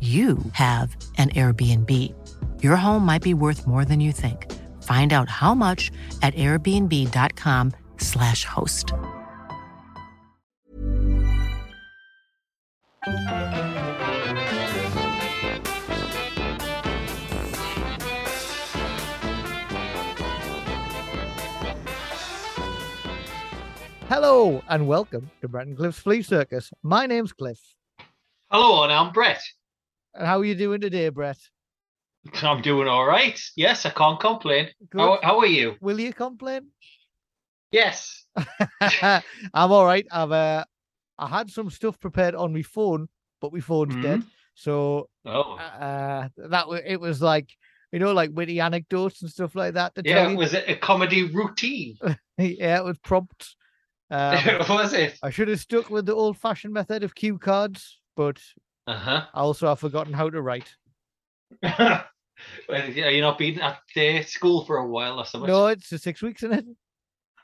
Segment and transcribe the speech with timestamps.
[0.00, 2.14] you have an Airbnb.
[2.62, 4.50] Your home might be worth more than you think.
[4.82, 5.90] Find out how much
[6.22, 8.94] at airbnb.com/slash host.
[24.08, 26.70] Hello and welcome to Brett and Cliff's Flea Circus.
[26.82, 27.60] My name's Cliff.
[28.50, 29.40] Hello, and I'm Brett.
[30.14, 31.38] And how are you doing today, Brett?
[32.42, 33.40] I'm doing all right.
[33.56, 34.68] Yes, I can't complain.
[34.96, 35.76] How, how are you?
[35.80, 36.68] Will you complain?
[37.72, 38.24] Yes.
[39.02, 39.22] I'm
[39.72, 40.06] all right.
[40.10, 40.64] I've uh,
[41.18, 43.08] I had some stuff prepared on my phone,
[43.40, 44.02] but my phone's Mhm.
[44.02, 44.22] dead.
[44.54, 47.48] So Oh, uh, that wa- it was like
[47.92, 50.14] you know, like witty anecdotes and stuff like that to yeah.
[50.22, 50.36] tell you.
[50.36, 51.96] Was it a comedy routine?
[52.38, 53.56] yeah, it was prompts.
[54.10, 55.18] Um, was it?
[55.22, 58.40] I should have stuck with the old-fashioned method of cue cards, but
[58.86, 59.26] Uh huh.
[59.34, 60.74] also I've forgotten how to write.
[61.62, 62.04] yeah,
[62.68, 65.48] you not been at uh, school for a while or something?
[65.48, 66.66] No, it's six weeks, isn't it?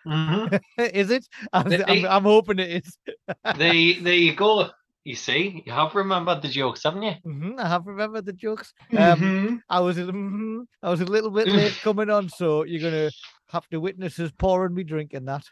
[0.07, 0.61] Mhm.
[0.95, 1.27] is it?
[1.52, 2.98] I'm, I'm, I'm hoping it is.
[3.57, 4.70] there, there you go.
[5.05, 7.14] You see, you have remembered the jokes, haven't you?
[7.24, 8.73] Mhm, I have remembered the jokes.
[8.97, 9.58] Um, Mhm.
[9.68, 13.11] I was a, mhm, I was a little bit late coming on, so you're gonna
[13.51, 15.45] have to witness us pouring me drink in that.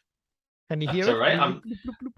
[0.69, 1.41] Can you That's hear all right, it?
[1.41, 1.63] I'm-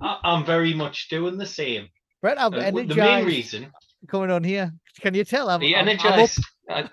[0.00, 1.88] I'm very much doing the same.
[2.26, 3.72] Brett, I'm Uh, the main reason,
[4.08, 4.72] coming on here.
[5.00, 5.48] Can you tell?
[5.48, 6.40] I'm, the I'm- I'm energized.
[6.68, 6.90] I-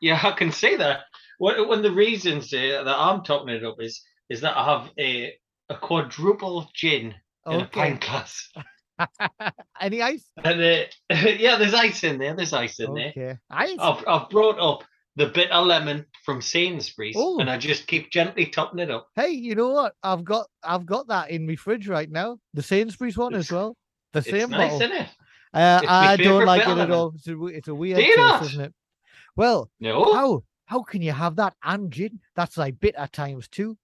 [0.00, 1.00] yeah, I can see that.
[1.38, 4.90] One of the reasons uh, that I'm topping it up is is that I have
[4.96, 5.34] a
[5.70, 7.16] a quadruple gin
[7.48, 8.48] in a pint glass,
[9.80, 10.24] Any ice?
[10.44, 10.84] and uh,
[11.44, 12.34] yeah, there's ice in there.
[12.36, 13.08] There's ice in there.
[13.08, 13.36] Okay.
[13.50, 13.76] Ice.
[13.80, 14.84] I've I've brought up
[15.16, 17.40] the bitter lemon from Sainsbury's, Oh.
[17.40, 19.08] and I just keep gently topping it up.
[19.16, 19.94] Hey, you know what?
[20.04, 22.38] I've got I've got that in my fridge right now.
[22.54, 23.76] The Sainsbury's one as well.
[24.16, 24.82] The It's same nice, bottle.
[24.82, 25.08] isn't it?
[25.52, 27.12] Uh, I don't like it at all.
[27.14, 28.42] It's a, it's a weird taste, not?
[28.44, 28.74] isn't it?
[29.36, 32.20] Well, No, how how can you have that and gin?
[32.34, 33.76] That's like bitter times two.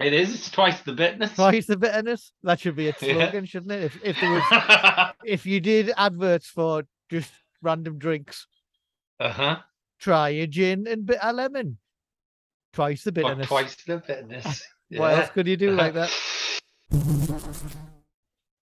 [0.00, 0.34] it is.
[0.34, 1.34] It's twice the bitterness.
[1.34, 2.32] Twice the bitterness.
[2.42, 3.14] That should be a Yeah.
[3.28, 3.82] slogan, shouldn't it?
[3.84, 7.30] If if there was if you did adverts for just
[7.60, 8.46] random drinks,
[9.20, 9.56] uh huh.
[9.98, 11.76] try a gin and bitter lemon.
[12.72, 13.46] Twice the Or bitterness.
[13.48, 14.62] twice the bitterness.
[14.90, 15.20] What Yeah.
[15.20, 16.10] else could you do like that?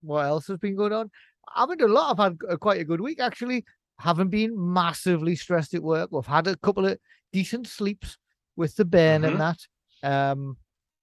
[0.02, 1.10] What else has been going on?
[1.54, 2.12] I haven't a lot.
[2.12, 3.64] I've had a- quite a good week actually.
[3.98, 6.10] Haven't been massively stressed at work.
[6.16, 6.98] I've had a couple of
[7.32, 8.16] decent sleeps
[8.56, 9.28] with the Ben Mhm.
[9.32, 9.58] and that.
[10.02, 10.56] Um,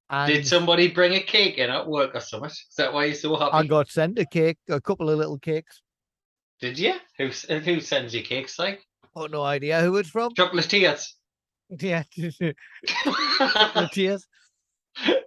[0.10, 2.50] and Did somebody bring a cake in at work or something?
[2.50, 3.52] Is that why you're so happy?
[3.54, 5.82] I got sent a cake, a couple of little cakes.
[6.60, 6.96] Did you?
[7.18, 8.84] Who who sends you cakes like
[9.16, 10.34] Oh, no idea who it's from.
[10.34, 11.06] chocolatiers?
[11.82, 12.04] Yeah,
[13.92, 14.26] tears.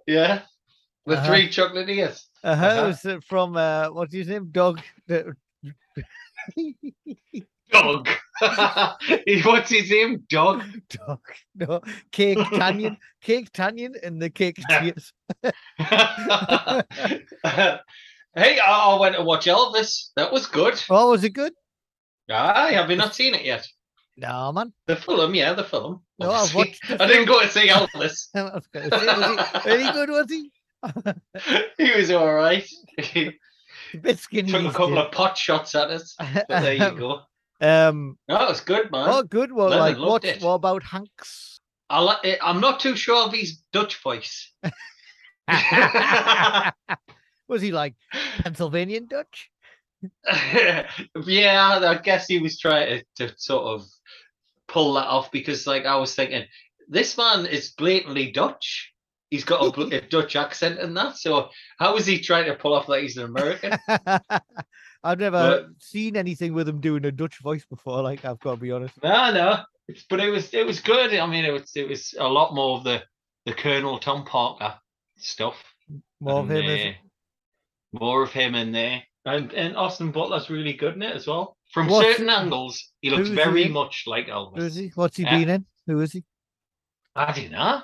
[0.07, 0.41] yeah,
[1.05, 1.25] the Uh-huh.
[1.27, 2.23] three chocolatiers.
[2.43, 3.19] Uh, Uh-huh.
[3.27, 4.49] from uh, what's his name?
[4.51, 4.81] Dog.
[7.71, 8.09] Dog.
[9.45, 10.23] What's his name?
[10.27, 10.63] Dog.
[10.89, 11.19] Dog.
[11.55, 11.81] No,
[12.11, 12.97] Cake Tanyan.
[13.21, 15.13] Cake Tanyan and the Cake Tears.
[15.79, 15.87] hey,
[18.59, 20.09] I, I went to watch Elvis.
[20.15, 20.81] That was good.
[20.89, 21.53] Oh, was it good?
[22.29, 23.67] Aye, have you not seen it yet?
[24.17, 24.73] No, man.
[24.87, 26.01] The film, yeah, the film.
[26.19, 28.27] No, I've watched I didn't go to see Elvis.
[28.33, 30.09] Was was he very good?
[30.09, 30.51] Was he?
[31.77, 32.67] He was all right.
[32.97, 33.31] He
[33.93, 34.51] A bit skinny.
[34.51, 36.15] took a couple of pot shots at us.
[36.19, 37.21] But there you go.
[37.59, 38.17] Um.
[38.27, 39.07] No, good, man.
[39.07, 39.51] Oh, good.
[39.51, 40.25] Well, Lennon like what?
[40.25, 40.41] it.
[40.41, 41.59] What about Hanks?
[41.89, 44.51] I li- I'm not too sure of his Dutch voice.
[47.47, 47.95] was he like
[48.39, 49.51] Pennsylvanian Dutch?
[50.25, 53.87] yeah, I guess he was trying to, to sort of
[54.67, 56.45] pull that off because, like, I was thinking,
[56.87, 58.90] this man is blatantly Dutch.
[59.31, 61.17] He's got a, a Dutch accent and that.
[61.17, 61.49] So,
[61.79, 63.73] how is he trying to pull off like he's an American?
[65.03, 68.03] I've never But- seen anything with him doing a Dutch voice before.
[68.03, 68.93] Like I've got to be honest.
[69.01, 69.63] No, no.
[70.09, 71.13] But it was it was good.
[71.13, 73.01] I mean, it was it was a lot more of the
[73.45, 74.75] the Colonel Tom Parker
[75.17, 75.55] stuff.
[76.19, 76.65] More of him.
[76.93, 81.25] Uh, more of him in there, and and Austin Butler's really good in it as
[81.27, 81.57] well.
[81.73, 84.59] From What's- certain angles, he looks who's he very much like Elvis.
[84.59, 84.91] is he?
[84.95, 85.39] What's he Yeah.
[85.39, 85.65] been in?
[85.87, 86.23] Who is he?
[87.15, 87.81] I don't know.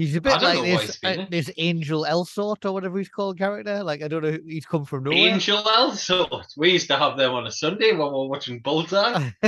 [0.00, 3.84] He's a bit like this uh, this Angel Elsort or whatever he's called character.
[3.84, 4.38] Like I don't know.
[4.46, 5.18] He's come from nowhere.
[5.18, 6.46] Angel Elsort.
[6.56, 9.30] We used to have them on a Sunday when we were watching Bullseye.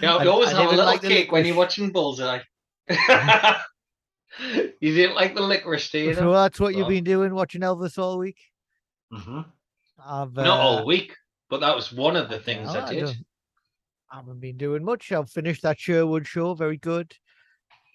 [0.00, 2.40] Yeah, I- you always I have a little like cake when you're watching Bullseye.
[2.88, 6.14] you didn't like the licorice, do you?
[6.14, 8.38] so that's what you've been doing, watching Elvis all week.
[9.12, 9.40] hmm
[10.02, 11.14] I've Not uh, all week,
[11.50, 13.00] but that was one of the things I I did.
[13.04, 13.26] don't-
[14.10, 15.12] I haven't been doing much.
[15.12, 16.54] I've finished that Sherwood show.
[16.54, 17.12] Very good.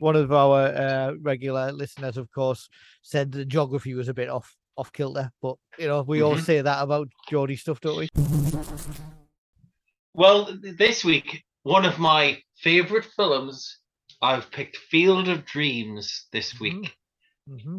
[0.01, 2.68] One of our uh, regular listeners, of course,
[3.03, 6.44] said the geography was a bit off off kilter, but you know we all Mhm.
[6.44, 8.07] say that about Geordie stuff, don't we?
[10.15, 13.77] Well, this week, one of my favorite films,
[14.24, 16.97] I've picked Field of Dreams this week.
[17.47, 17.77] hmm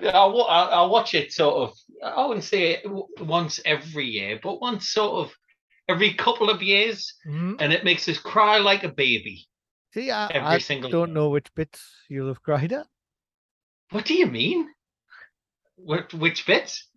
[0.00, 2.84] I, wa- I, I watch it sort of, I wouldn't say it
[3.20, 5.34] once every year, but once sort of
[5.88, 9.48] every couple of years, hmm and it makes us cry like a baby.
[9.94, 12.86] See, I, Every I single don't know which bits you'll have cried at.
[13.90, 14.68] What do you mean?
[15.76, 16.88] Which, which bits?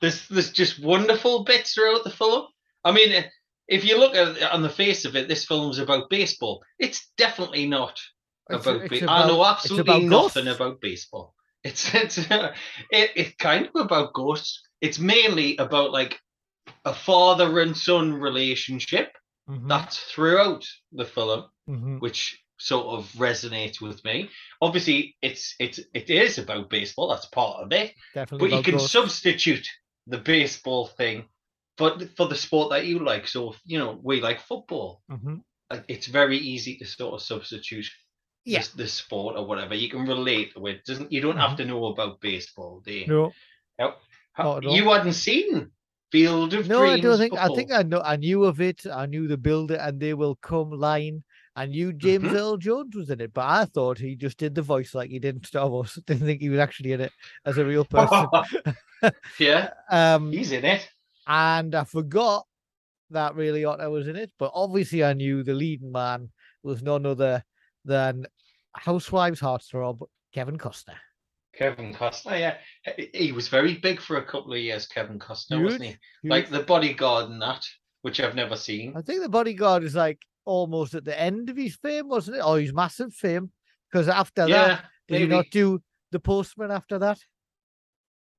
[0.00, 2.46] There's there's just wonderful bits throughout the film.
[2.84, 3.24] I mean, eh,
[3.68, 6.62] if you look at on the face of it, this film's about baseball.
[6.78, 7.98] It's definitely not
[8.50, 8.82] It's- about.
[8.90, 10.60] it's ba- I know absolutely about nothing ghosts.
[10.60, 11.34] about baseball.
[11.64, 12.54] It's it's it,
[12.90, 14.62] it's kind of about ghosts.
[14.80, 16.18] It's mainly about like
[16.84, 19.12] a father and son relationship.
[19.48, 22.00] Mhm, That's throughout the film mhm.
[22.00, 24.30] which sort of resonates with me.
[24.60, 27.08] Obviously, it's it's it is about baseball.
[27.08, 27.94] That's part of it.
[28.14, 29.66] Definitely But you can substitute
[30.06, 31.24] the baseball thing
[31.78, 33.26] for for the sport that you like.
[33.28, 35.02] So you know we like football.
[35.10, 35.42] Mhm.
[35.88, 37.86] It's very easy to sort of substitute
[38.44, 38.58] Yeah.
[38.60, 39.74] this, this sport or whatever.
[39.74, 40.84] You can relate with it.
[40.84, 43.06] Doesn't you don't have to know about baseball, do you?
[43.06, 43.32] No,
[43.78, 43.96] How-
[44.38, 44.76] at all.
[44.76, 45.70] you hadn't seen
[46.12, 47.34] Field of no, I don't think.
[47.34, 48.00] I think I know.
[48.00, 48.86] I knew of it.
[48.86, 51.24] I knew the builder, and they will come line.
[51.58, 52.34] I knew James Mhm.
[52.34, 55.18] Earl Jones was in it, but I thought he just did the voice like he
[55.18, 55.94] did in Star Wars.
[56.06, 57.12] Didn't think he was actually in it
[57.46, 58.26] as a real person.
[59.40, 60.86] yeah, um, he's in it.
[61.26, 62.46] and I forgot
[63.10, 66.30] that Ray Liotta was in it, but obviously I knew the leading man
[66.62, 67.42] was none other
[67.84, 68.26] than
[68.74, 70.00] Housewives heartthrob
[70.34, 70.96] Kevin Costner.
[71.54, 72.58] Kevin Costner, yeah,
[73.14, 74.86] He- was very big for a couple of years.
[74.86, 76.28] Kevin Costner, wasn't Huge, he?
[76.28, 77.64] Like the Bodyguard and that,
[78.02, 78.94] which I've never seen.
[78.94, 82.44] I think the Bodyguard is like almost at the end of his fame, wasn't it?
[82.44, 83.50] Or his massive fame,
[83.90, 85.82] because after that, yeah, did he not do
[86.12, 87.18] the Postman after that?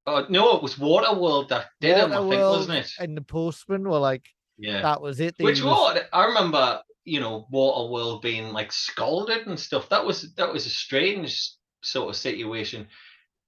[0.08, 2.92] Oh, no, it was Waterworld that did him, I think, wasn't it?
[3.00, 4.26] And the Postman were like
[4.58, 4.82] Yeah.
[4.82, 5.36] that was it.
[5.40, 9.90] Which was- what I remember, you know, Waterworld being like scalded and stuff.
[9.90, 11.52] That was that was a strange
[11.84, 12.88] sort of situation.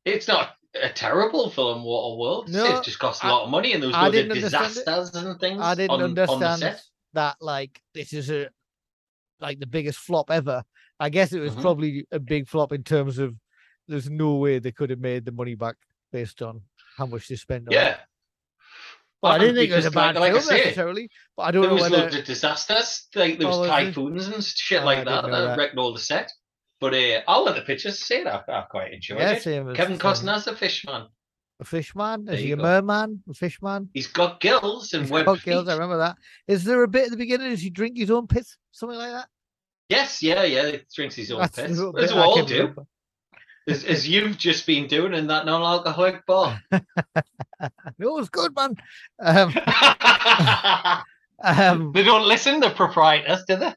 [0.05, 2.49] It's not a terrible film, Waterworld.
[2.49, 4.41] No, it just cost a lot of money and there was loads of it.
[4.41, 5.61] disasters and things.
[5.61, 6.83] I didn't on, on the understand set.
[7.13, 8.49] That like this is a
[9.39, 10.63] like the biggest flop ever.
[10.99, 11.61] I guess it was Mhm.
[11.61, 13.35] probably a big flop in terms of
[13.87, 15.75] there's no way they could have made the money back
[16.11, 16.61] based on
[16.97, 17.77] how much they spent on it.
[17.77, 17.97] Yeah.
[19.21, 21.09] But I didn't think it was a bad like, like say, necessarily.
[21.35, 23.07] But I don't There know was whether loads of disasters.
[23.15, 23.85] Like there Oh, was there?
[23.85, 25.57] typhoons and shit Oh, I like that that, that.
[25.57, 26.31] wrecked all the set.
[26.79, 28.45] But uh, I want the pictures say that.
[28.47, 29.75] I quite enjoyed yeah, it.
[29.75, 31.07] Kevin Costner's a fish man.
[31.59, 32.25] A fish man.
[32.25, 32.63] There Is he a go.
[32.63, 33.23] merman?
[33.29, 33.89] A fishman?
[33.93, 36.17] He's got gills and He's webbed got gills, I remember that.
[36.47, 37.49] Is there a bit at the beginning?
[37.49, 38.55] Does he drink his own piss?
[38.71, 39.27] Something like that?
[39.89, 40.71] Yes, yeah, yeah.
[40.71, 41.71] He drinks his own That's piss.
[41.97, 42.83] As we all do, remember.
[43.67, 46.61] as, as you've just been doing in that non-alcoholic bar.
[47.97, 48.73] No, it's good, man.
[49.19, 49.53] Um,
[51.43, 53.73] um, they don't listen, the proprietors, do they?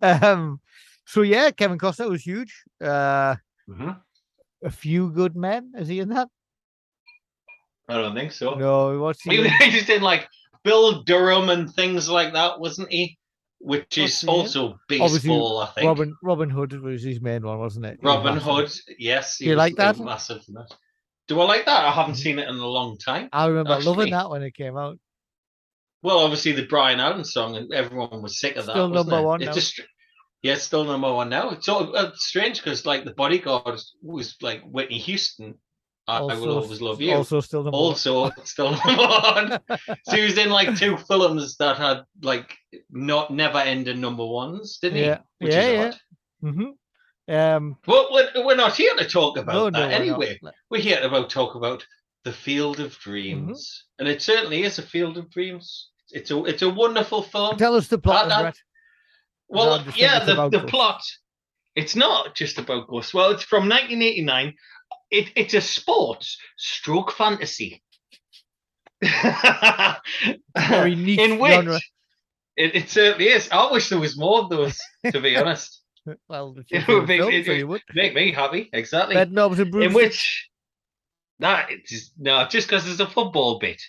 [0.02, 0.60] um,
[1.04, 2.62] so yeah, Kevin Costner was huge.
[2.80, 3.36] Uh,
[3.68, 4.00] Mhm.
[4.64, 5.72] A few good men.
[5.76, 6.28] Is he in that?
[7.88, 8.54] I don't think so.
[8.54, 9.36] No, what's he?
[9.42, 10.28] He he just did like
[10.64, 13.18] Bull Durham and things like that, wasn't he?
[13.58, 14.28] Which What's is in?
[14.28, 15.86] also Obviously, baseball, I think.
[15.86, 17.98] Robin Robin Hood was his main one, wasn't it?
[18.02, 18.36] Robin.
[18.36, 19.38] Hood, yes.
[19.38, 19.98] Do you like that?
[19.98, 20.56] Massive in.
[21.28, 21.84] Do I like that?
[21.84, 22.18] I haven't Mhm.
[22.22, 23.28] seen it in a long time.
[23.32, 24.98] I remember Actually- loving that when it came out.
[26.02, 28.72] Well, obviously the Bryan Adams song, and everyone was sick of that.
[28.72, 29.22] Still number it?
[29.22, 29.54] one It's now.
[29.54, 29.80] just,
[30.42, 31.50] yeah, it's still number one now.
[31.50, 35.54] It's so uh, strange because like the Bodyguard was like Whitney Houston.
[36.08, 37.14] I, I will always love you.
[37.14, 37.84] Also, still number one.
[37.86, 39.60] Also, it's still number one.
[40.04, 42.56] so he was in like two films that had like
[42.90, 45.04] not never ending number ones, didn't he?
[45.04, 45.18] Yeah.
[45.38, 45.72] Which Yeah, is
[46.42, 46.48] yeah.
[46.50, 46.54] odd.
[46.54, 50.40] hmm Um, But we're, we're not here to talk about no, that no, we're anyway.
[50.70, 51.86] We're here to about talk about
[52.24, 55.90] The Field of Dreams, and it certainly is a Field of Dreams.
[56.10, 57.56] It's a it's a wonderful film.
[57.58, 58.56] Tell us the plot, I- then, I- Brett.
[59.48, 61.02] Well, just yeah, the, the plot.
[61.74, 63.14] It's not just about ghosts.
[63.14, 64.54] Well, it's from 1989.
[65.10, 67.82] It, it's a sports stroke fantasy.
[69.02, 71.80] Very niche In which genre.
[72.56, 73.48] it, it certainly is.
[73.50, 74.78] I wish there was more of those,
[75.10, 75.80] to be honest.
[76.28, 77.82] Well, It would film, it so would-.
[77.94, 79.22] Make me happy, exactly.
[79.26, 80.48] Knobs and In which,
[81.38, 83.80] nah, it's no, just because there's a football bit.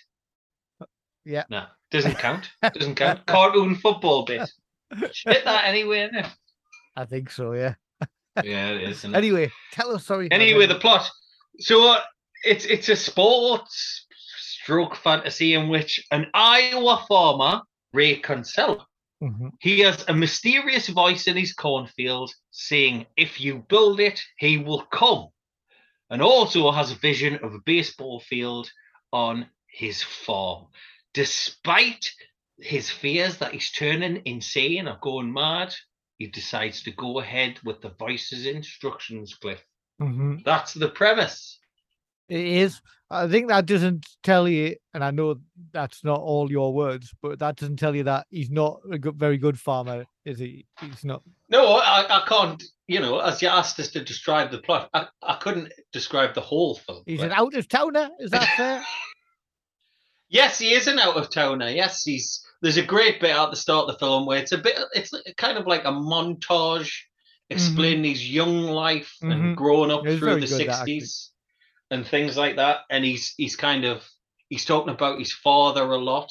[1.24, 1.44] Yeah.
[1.48, 2.50] No, doesn't count.
[2.62, 3.26] Doesn't count.
[3.26, 4.50] Cartoon football bit.
[4.98, 6.24] Fit that anywhere in.
[6.96, 7.74] I think so, yeah.
[8.42, 8.98] Yeah, it is.
[8.98, 9.18] isn't it?
[9.18, 10.28] Anyway, tell us, sorry.
[10.32, 11.08] Anyway, the plot.
[11.60, 12.00] So uh,
[12.42, 18.86] it's it's a sports stroke fantasy in which an Iowa farmer, Ray Kinsella,
[19.22, 19.52] Mhm.
[19.60, 24.82] he has a mysterious voice in his cornfield saying, "If you build it, he will
[24.86, 25.28] come,"
[26.10, 28.68] and also has a vision of a baseball field
[29.12, 30.66] on his farm.
[31.12, 32.10] Despite
[32.58, 35.74] his fears that he's turning insane or going mad,
[36.18, 39.64] he decides to go ahead with the voice's instructions, Cliff.
[40.00, 40.44] Mhm.
[40.44, 41.58] That's the premise.
[42.28, 42.80] It is.
[43.10, 45.36] I think that doesn't tell you, and I know
[45.72, 49.16] that's not all your words, but that doesn't tell you that he's not a good,
[49.16, 50.66] very good farmer, is he?
[50.80, 51.22] He's not.
[51.50, 52.62] No, I, I can't.
[52.86, 56.40] You know, as you asked us to describe the plot, I, I couldn't describe the
[56.40, 57.02] whole film.
[57.06, 58.08] He's but- an out of towner.
[58.18, 58.84] Is that fair?
[60.34, 61.68] Yes, he is an out of towner.
[61.70, 62.44] Yes, he's.
[62.60, 64.76] There's a great bit at the start of the film where it's a bit.
[64.92, 66.90] It's kind of like a montage
[67.50, 69.32] explaining his young life Mhm.
[69.32, 71.30] and growing up through the good, sixties
[71.90, 72.80] and things like that.
[72.90, 74.04] And he's he's kind of
[74.48, 76.30] he's talking about his father a lot,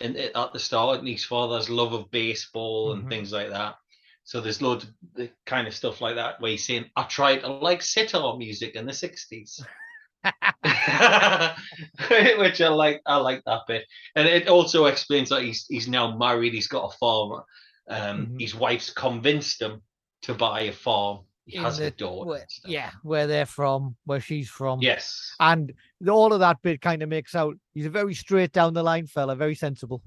[0.00, 3.08] in, at the start, and his father's love of baseball and Mhm.
[3.08, 3.76] things like that.
[4.24, 7.42] So there's loads of the kind of stuff like that where he's saying, "I tried
[7.42, 9.62] to like sitar music in the '60s."
[12.38, 13.00] which I like.
[13.06, 13.84] I like that bit,
[14.16, 16.54] and it also explains that he's he's now married.
[16.54, 17.42] He's got a farm.
[17.88, 18.40] Um, Mhm.
[18.40, 19.82] His wife's convinced him
[20.22, 21.20] to buy a farm.
[21.46, 22.28] He In has the- a daughter.
[22.28, 24.82] where- yeah, where they're from, where she's from.
[24.82, 25.34] Yes.
[25.40, 25.72] And
[26.06, 29.06] all of that bit kind of makes out he's a very straight down the line
[29.06, 30.02] fella, very sensible.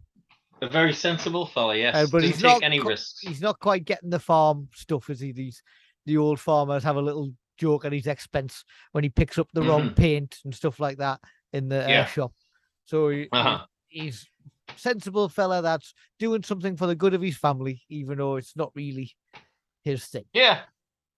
[0.62, 1.76] A very sensible fella.
[1.76, 1.96] Yes.
[1.96, 3.20] Uh, but Doesn't he's not any risks.
[3.22, 5.32] He's not quite getting the farm stuff, is he?
[5.32, 5.64] These
[6.06, 9.62] the old farmers have a little joke at his expense when he picks up the
[9.62, 11.20] wrong paint and stuff like that
[11.54, 11.90] in the Mm-hmm.
[11.90, 12.02] Yeah.
[12.02, 12.34] uh, shop.
[12.86, 13.60] So he, Uh-huh.
[13.88, 14.28] he's
[14.76, 18.72] sensible fella that's doing something for the good of his family, even though it's not
[18.76, 19.12] really
[19.84, 20.26] his thing.
[20.34, 20.62] Yeah.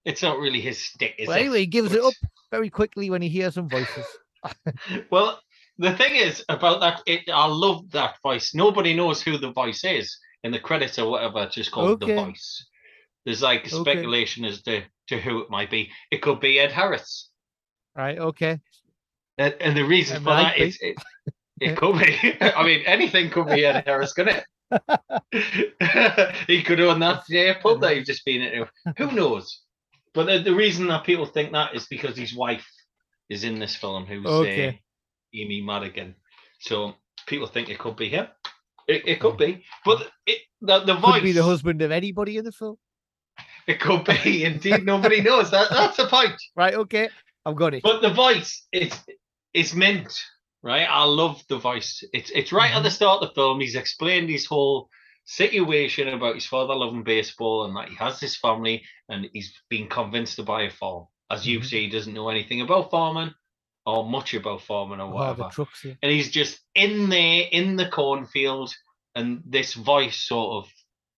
[0.05, 1.31] It's not really his stick, is it?
[1.31, 2.13] anyway, he gives it up
[2.51, 4.05] very quickly when he hears some voices.
[5.09, 5.39] Well,
[5.77, 8.53] the thing is about that, it, I love that voice.
[8.53, 11.43] Nobody knows who the voice is in the credits or whatever.
[11.43, 12.65] It's just called the voice.
[13.25, 15.92] There's like speculation as to, to who it might be.
[16.12, 17.30] It could be Ed Harris.
[17.96, 18.18] Right?
[18.18, 18.60] Okay.
[19.38, 20.63] And, and the reason It for that might be.
[20.63, 20.98] is it,
[21.62, 22.38] it could be.
[22.42, 24.46] I mean, anything could be Ed Harris, couldn't it?
[26.48, 28.68] he could own that yeah, pub that you've just been into.
[28.98, 29.62] Who knows?
[30.13, 32.68] But the, the reason that people think that is because his wife
[33.30, 34.68] is in this film, who's Okay.
[34.68, 34.72] uh,
[35.34, 36.15] Amy Madigan.
[36.60, 36.96] So
[37.27, 38.27] people think it could be him.
[38.88, 42.38] It, it could be, but it, the the voice Could be the husband of anybody
[42.38, 42.77] in the film.
[43.67, 44.86] It could be indeed.
[44.86, 45.67] Nobody knows that.
[45.70, 46.34] That's the point.
[46.55, 46.74] Right?
[46.74, 47.10] Okay.
[47.46, 47.84] I've got it.
[47.84, 48.98] But the voice, it's
[49.53, 50.13] it's meant
[50.62, 50.88] right.
[50.89, 52.03] I love the voice.
[52.13, 53.60] It's it's right at the start of the film.
[53.60, 54.89] He's explained his whole
[55.25, 59.88] situation about his father loving baseball and that he has this family and he's been
[59.88, 61.05] convinced to buy a farm.
[61.32, 61.65] As you Mhm.
[61.65, 63.34] say, he doesn't know anything about farming
[63.86, 65.43] or much about farming or Oh, whatever.
[65.43, 65.98] the trucks here.
[66.01, 68.74] and he's just in there in the cornfield,
[69.15, 70.72] and this voice sort of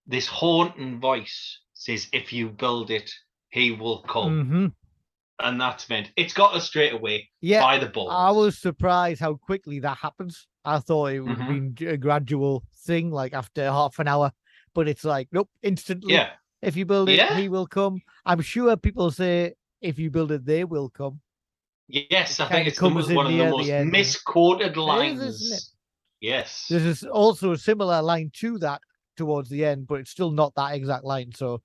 [0.08, 3.10] this haunting voice says, "If you build it,
[3.50, 4.68] he will come," hmm
[5.40, 6.12] and that's meant.
[6.16, 7.60] It's got us straight away Yeah.
[7.62, 8.10] by the ball.
[8.10, 10.48] I was surprised how quickly that happens.
[10.64, 11.76] I thought it would Mhm.
[11.76, 14.32] been a gradual thing, like after half an hour,
[14.74, 16.14] but it's like, nope, instantly.
[16.14, 16.30] yeah.
[16.62, 17.36] If you build it, Yeah.
[17.38, 18.02] he will come.
[18.26, 21.20] I'm sure people say, if you build it, they will come.
[21.90, 23.84] Yes, I think it's the, one of the the most yeah.
[23.84, 25.52] misquoted lines.
[25.52, 25.64] it?
[26.22, 26.68] Yes.
[26.70, 28.82] There's also a similar line to that
[29.16, 31.32] towards the end, but it's still not that exact line.
[31.36, 31.62] So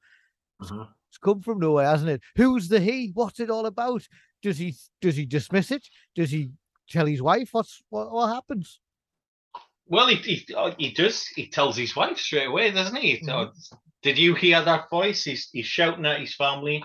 [0.60, 0.88] Mhm.
[1.08, 2.22] it's come from nowhere, hasn't it?
[2.36, 3.10] Who's the he?
[3.14, 4.06] What's it all about?
[4.42, 5.86] Does he does he dismiss it?
[6.14, 6.50] Does he
[6.88, 8.80] tell his wife what's what, what happens?
[9.86, 11.26] Well, he, he uh, he does.
[11.26, 13.18] He tells his wife straight away, doesn't he?
[13.20, 13.28] Mhm.
[13.28, 13.50] Uh,
[14.02, 15.24] Did you hear that voice?
[15.24, 16.84] He's he's shouting at his family.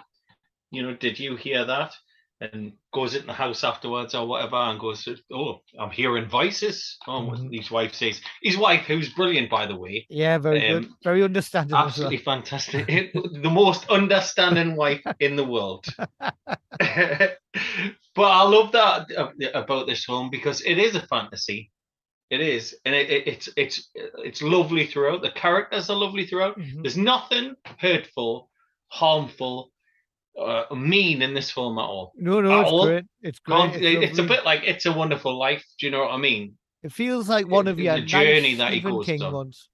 [0.71, 1.93] You know, did you hear that?
[2.41, 7.21] And goes into the house afterwards or whatever and goes, "Oh, I'm hearing voices." Oh,
[7.21, 7.55] Mhm.
[7.57, 10.85] his wife says, his wife, who's brilliant by the way, Yeah, very good.
[10.85, 11.77] Um, Very understandable.
[11.77, 12.07] as well.
[12.07, 15.85] absolutely fantastic, the most understanding wife in the world.
[16.79, 17.37] but
[18.17, 19.07] I love that
[19.53, 21.71] about this film because it is a fantasy.
[22.31, 25.21] It is, and it, it, it's it's it's lovely throughout.
[25.21, 26.57] The characters are lovely throughout.
[26.57, 26.81] Mhm.
[26.81, 28.49] There's nothing hurtful,
[28.87, 29.71] harmful,
[30.39, 32.11] uh, mean in this film at all.
[32.15, 33.05] No, no, it's all- great.
[33.21, 33.55] It's great.
[33.57, 35.63] Con- It's, It's, a bit like It's a Wonderful Life.
[35.79, 36.57] Do you know what I mean?
[36.83, 39.33] It feels like one of the journey nice that he Stephen goes King on.
[39.33, 39.69] ones.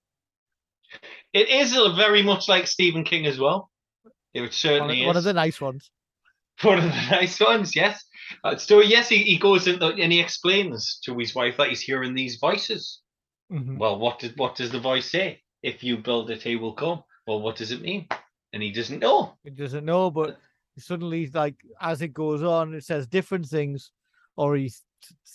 [1.33, 3.69] It is very much like Stephen King as well.
[4.33, 5.91] It certainly one is One of the nice ones.
[6.61, 7.75] one of the nice ones.
[7.75, 8.03] Yes.
[8.43, 11.81] Uh, so yes, he, he goes in and he explains to his wife that he's
[11.81, 13.01] hearing these voices.
[13.51, 13.77] Mhm.
[13.77, 15.41] Well, what does what does the voice say?
[15.63, 17.03] If you build it, he will come.
[17.27, 18.07] Well, what does it mean?
[18.53, 19.33] And he doesn't know.
[19.43, 20.39] He doesn't know, but
[20.77, 23.91] suddenly, like as it goes on, it says different things,
[24.35, 24.71] or he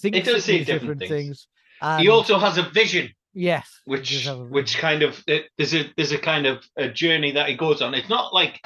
[0.00, 1.46] thinks it does say different different things.
[1.82, 2.00] things.
[2.00, 6.18] He also has a vision, yes, which which kind of it, there's a there's a
[6.18, 7.94] kind of a journey that he goes on.
[7.94, 8.60] It's not like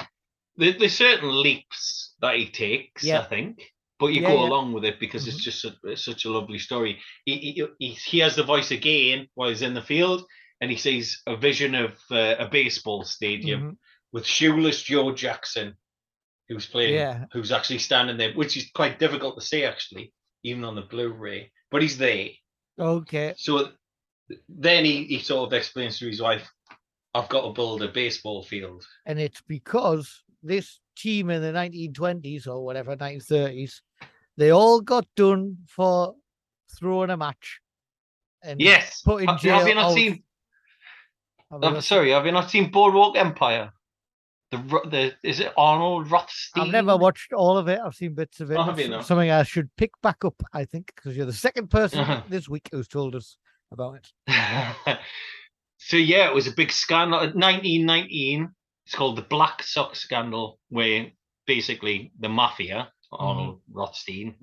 [0.57, 3.03] there, there's certain leaps that he takes.
[3.03, 3.19] Yeah.
[3.19, 3.61] I think.
[3.99, 4.49] But you Yeah, go yeah.
[4.49, 6.99] along with it because it's just a, it's such a lovely story.
[7.25, 10.25] He, he he he has the voice again while he's in the field,
[10.59, 13.77] and he sees a vision of uh, a baseball stadium Mhm.
[14.11, 15.75] with shoeless Joe Jackson,
[16.51, 17.25] who's playing, Yeah.
[17.31, 20.11] who's actually standing there, which is quite difficult to see actually,
[20.43, 21.51] even on the Blu-ray.
[21.71, 22.29] But he's there.
[22.77, 23.71] Okay, So
[24.49, 26.49] then he, he sort of explains to his wife,
[27.13, 32.47] "I've got to build a baseball field." and it's because this team in the 1920s
[32.47, 33.81] or whatever 1930s,
[34.37, 36.15] they all got done for
[36.77, 37.61] throwing a match.
[38.43, 39.01] And Yes.
[39.03, 39.59] put in Have, jail.
[39.59, 40.23] have you not seen?
[41.51, 43.71] have I'm sorry, have you not seen Boardwalk Empire?
[44.51, 44.57] The
[44.89, 46.63] the is it Arnold Rothstein?
[46.65, 47.79] I've never watched all of it.
[47.83, 48.57] I've seen bits of it.
[48.59, 49.01] Oh, you?
[49.01, 52.21] Something I should pick back up, I think, because you're the second person Uh-huh.
[52.29, 53.37] this week who's told us
[53.71, 54.11] about it.
[55.77, 57.19] so yeah, it was a big scandal.
[57.19, 58.49] In 1919,
[58.85, 61.07] it's called the Black Sox scandal, where
[61.47, 63.77] basically the mafia, Arnold Mm-hmm.
[63.79, 64.35] Rothstein,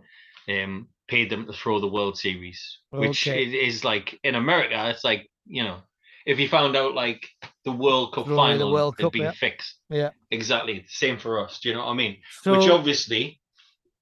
[0.48, 3.44] um, paid them to throw the World Series, which Okay.
[3.44, 5.78] is, is like in America, it's like you know,
[6.26, 7.26] if you found out like
[7.70, 9.32] the World Cup away the final World had Cup, been yeah.
[9.32, 10.10] fixed, Yeah.
[10.30, 11.60] exactly same for us.
[11.60, 12.16] Do you know what I mean?
[12.42, 13.40] So, which obviously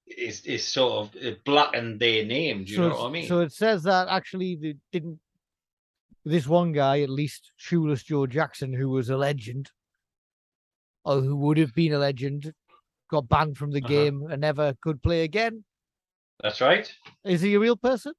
[0.07, 2.65] is is sort of blackened their name.
[2.65, 3.27] Do you so, know what I mean?
[3.29, 5.19] so it says that actually they didn't.
[6.25, 9.71] This one guy, at least Shoeless Joe Jackson, who was a legend,
[11.05, 12.53] or who would have been a legend,
[13.11, 13.89] got banned from the Uh-huh.
[13.97, 15.65] game and never could play again.
[16.43, 16.93] That's right.
[17.25, 18.13] Is he a real person?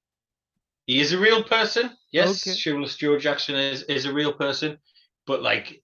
[0.86, 1.92] He is a real person.
[2.14, 2.56] Yes, Okay.
[2.56, 4.78] Shoeless Joe Jackson is, is a real person.
[5.28, 5.84] But like,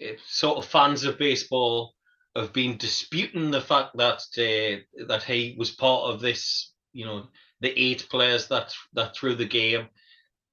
[0.00, 1.94] eh, sort of fans of baseball
[2.36, 6.72] have been disputing the fact that uh, that he was part of this.
[6.92, 7.28] You know,
[7.60, 9.88] the eight players that that threw the game.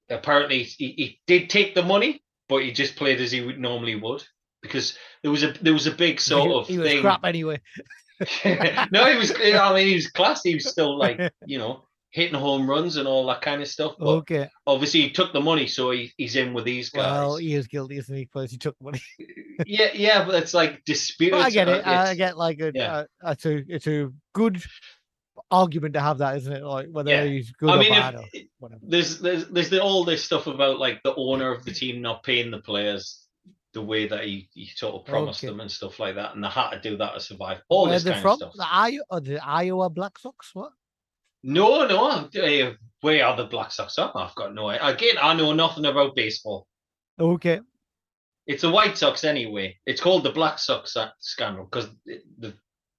[0.08, 3.94] Apparently, he, he did take the money, but he just played as he would normally
[3.94, 4.24] would
[4.62, 7.00] because there was a there was a big sort he, of he was thing.
[7.02, 7.60] crap anyway.
[8.90, 9.32] no, he was.
[9.32, 10.42] I mean, he was class.
[10.42, 13.94] He was still like you know hitting home runs and all that kind of stuff.
[13.98, 14.48] But Okay.
[14.66, 17.04] obviously, he took the money, so he, he's in with these guys.
[17.12, 18.24] Well, he is guilty, isn't he?
[18.24, 19.00] Because he took the money.
[19.66, 21.38] yeah, yeah, but it's like disputed.
[21.40, 21.86] I get it.
[21.86, 22.72] uh, I get like a.
[22.74, 23.04] yeah.
[23.22, 23.56] Uh, it's a.
[23.68, 24.62] It's a good
[25.50, 26.62] argument to have that, isn't it?
[26.62, 27.24] Like whether Yeah.
[27.24, 28.80] he's good I or mean, bad or if, whatever.
[28.82, 32.22] there's there's there's the, all this stuff about like the owner of the team not
[32.22, 33.26] paying the players
[33.72, 35.50] the way that he, he sort of promised Okay.
[35.50, 37.58] them and stuff like that, and they had to do that to survive.
[37.68, 38.30] All Where this kind from?
[38.32, 38.52] of stuff.
[38.56, 40.50] The Iowa, the Iowa Black Sox?
[40.54, 40.72] What?
[41.42, 42.08] No, no.
[42.08, 43.98] Uh, where are the Black Sox?
[43.98, 44.86] Oh, I've got no idea.
[44.86, 46.66] Again, I know nothing about baseball.
[47.18, 47.60] Okay.
[48.46, 49.78] It's the White Sox anyway.
[49.86, 52.52] It's called the Black Sox scandal because the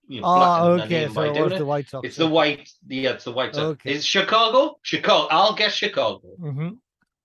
[0.08, 1.08] you know Oh, the okay.
[1.14, 1.58] So it was it.
[1.60, 2.08] the White Sox.
[2.08, 2.70] It's the white.
[2.88, 3.66] Yeah, it's the White Sox.
[3.66, 3.92] Okay.
[3.94, 4.78] Is Chicago?
[4.82, 5.28] Chicago.
[5.30, 6.22] I'll guess Chicago.
[6.40, 6.70] Mm-hmm.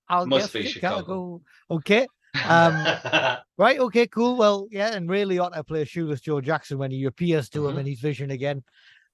[0.09, 0.97] I'll Must guess be Chicago.
[0.99, 1.41] Chicago.
[1.71, 2.07] Okay.
[2.47, 3.79] Um, Right.
[3.79, 4.07] Okay.
[4.07, 4.37] Cool.
[4.37, 7.75] Well, yeah, and really ought to play Shoeless Joe Jackson when he appears to him
[7.75, 7.79] Mhm.
[7.79, 8.63] in his vision again.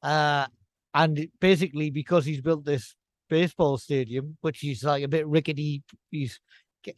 [0.02, 0.48] Uh,
[0.94, 2.96] and basically because he's built this
[3.30, 6.40] baseball stadium, which is like a bit rickety, he's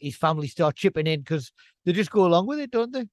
[0.00, 1.52] his family start chipping in because
[1.84, 3.06] they just go along with it, don't they?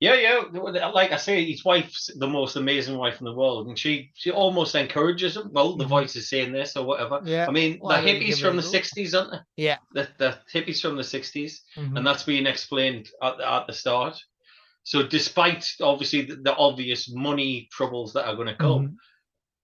[0.00, 0.86] yeah, yeah.
[0.88, 4.30] Like I say, his wife's the most amazing wife in the world, and she she
[4.30, 5.50] almost encourages him.
[5.52, 5.88] Well, the Mhm.
[5.88, 7.22] voice is saying this or whatever.
[7.24, 7.46] Yeah.
[7.48, 9.64] I mean, Why the don't hippies from the '60s, aren't they?
[9.64, 9.78] Yeah.
[9.94, 11.62] The the hippies from the '60s.
[11.76, 11.96] Mhm.
[11.96, 14.22] and that's being explained at the, at the start.
[14.84, 18.96] So, despite obviously the, the obvious money troubles that are going to come, Mhm.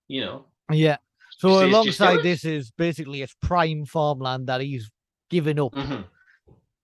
[0.08, 0.96] You know, Yeah.
[1.38, 4.90] So Just- it's just do alongside this is basically it's prime farmland that he's
[5.30, 6.04] given up mhm.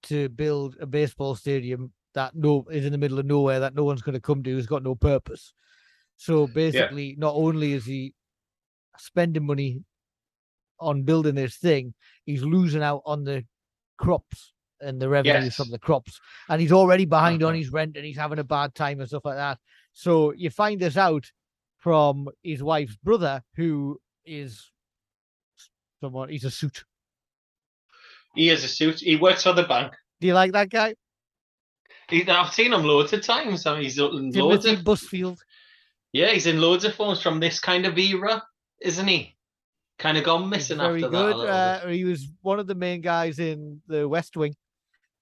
[0.05, 3.85] to build a baseball stadium that no is in the middle of nowhere that no
[3.85, 4.57] one's going to come to.
[4.57, 5.53] Has got no purpose.
[6.17, 8.15] So basically, not only is he
[8.99, 9.85] spending money
[10.81, 13.45] on building this thing, he's losing out on the
[13.99, 15.57] crops and the revenues Yes.
[15.57, 16.21] from the crops.
[16.49, 17.59] And he's already behind on Uh-huh.
[17.59, 19.59] his rent and he's having a bad time and stuff like that.
[19.93, 21.31] So you find this out
[21.89, 24.71] from his wife's brother, who is
[26.03, 26.85] someone, he's a suit.
[28.35, 29.01] He has a suit.
[29.01, 29.95] He works for the bank.
[30.21, 30.97] Do you like that guy?
[32.11, 33.65] He, I've seen him loads of times.
[33.65, 35.39] I mean, he's in loads of Busfield.
[36.13, 38.43] yeah, he's in loads of films from this kind of era,
[38.83, 39.35] isn't he?
[39.99, 41.33] Kind of gone missing very after that.
[41.33, 41.41] good.
[41.41, 41.49] bit.
[41.49, 44.55] Uh, he was one of the main guys in the West Wing.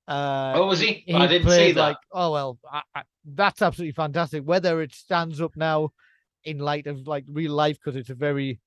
[0.08, 1.04] Uh, Oh, was he?
[1.14, 1.80] I didn't see that.
[1.80, 4.42] Like, oh well, I, I, that's absolutely fantastic.
[4.42, 5.92] Whether it stands up now
[6.46, 8.60] in light of like real life, because it's a very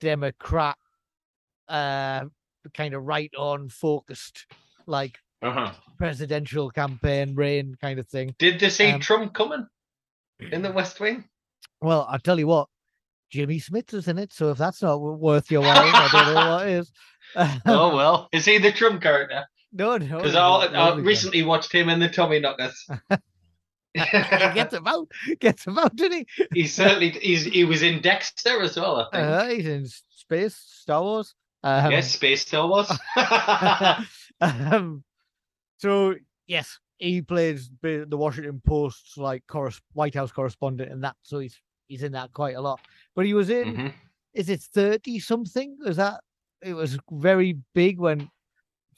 [0.00, 0.76] Democrat,
[1.68, 2.24] uh,
[2.74, 4.46] kind of right on focused,
[4.86, 5.72] like Uh-huh.
[5.98, 8.34] presidential campaign reign kind of thing.
[8.38, 9.66] Did they see Um, Trump coming
[10.40, 11.28] in the West Wing?
[11.80, 12.68] Well, i'll tell you what,
[13.30, 14.32] Jimmy Smits is in it.
[14.32, 16.92] So if that's not worth your while, I don't know what is.
[17.66, 19.44] oh well, is he the Trump character?
[19.72, 20.06] no, no.
[20.16, 22.76] Because he's I, a I recently watched him in the Tommyknockers.
[24.00, 25.08] he gets about,
[25.40, 26.46] gets about, didn't he?
[26.54, 28.96] he certainly he's he was in Dexter as well.
[28.96, 29.28] I think.
[29.28, 31.34] Uh, he's in space, Star Wars.
[31.62, 32.90] Um, yes, Space Star Wars.
[34.40, 35.02] um,
[35.78, 36.14] so
[36.46, 41.16] yes, he plays the Washington Post's like corres- White House correspondent and that.
[41.22, 42.80] So he's he's in that quite a lot.
[43.14, 43.74] But he was in.
[43.76, 43.92] Mhm.
[44.34, 45.76] Is it thirty something?
[45.86, 46.20] Is that?
[46.62, 48.30] It was very big when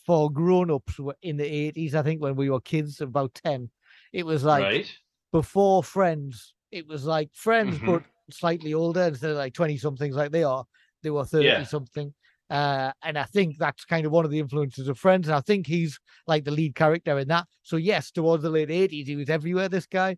[0.04, 1.94] for grown ups in the eighties.
[1.94, 3.70] I think when we were kids, about ten.
[4.12, 4.92] It was like right.
[5.32, 6.54] before Friends.
[6.70, 7.86] It was like Friends, Mhm.
[7.86, 10.64] but slightly older instead of like 20 somethings like they are.
[11.02, 11.64] They were 30 Yeah.
[11.64, 12.12] something.
[12.50, 15.28] Uh, and I think that's kind of one of the influences of Friends.
[15.28, 17.46] And I think he's like the lead character in that.
[17.62, 20.16] So, yes, towards the late 80s, he was everywhere, this guy.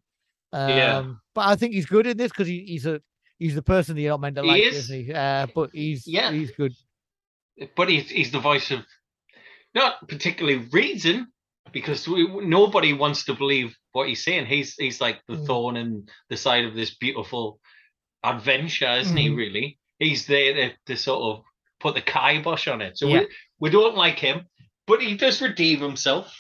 [0.53, 1.13] Um, Yeah.
[1.35, 3.01] But I think he's good in this because he, he's a
[3.39, 4.77] he's the person that you're not meant to He like, is.
[4.77, 5.13] isn't he?
[5.13, 6.31] Uh, but he's Yeah.
[6.33, 6.73] he's good.
[7.77, 8.81] but he's he's the voice of
[9.75, 11.29] not particularly reason
[11.73, 14.47] because we, nobody wants to believe what he's saying.
[14.47, 15.47] He's he's like the Mm.
[15.47, 17.61] thorn in the side of this beautiful
[18.23, 19.29] adventure, isn't he?
[19.29, 19.37] Mhm.
[19.37, 21.45] Really, he's there to, to sort of
[21.81, 22.99] put the kibosh on it.
[22.99, 23.21] So Yeah.
[23.21, 23.29] we
[23.61, 24.47] we don't like him,
[24.87, 26.37] but he does redeem himself.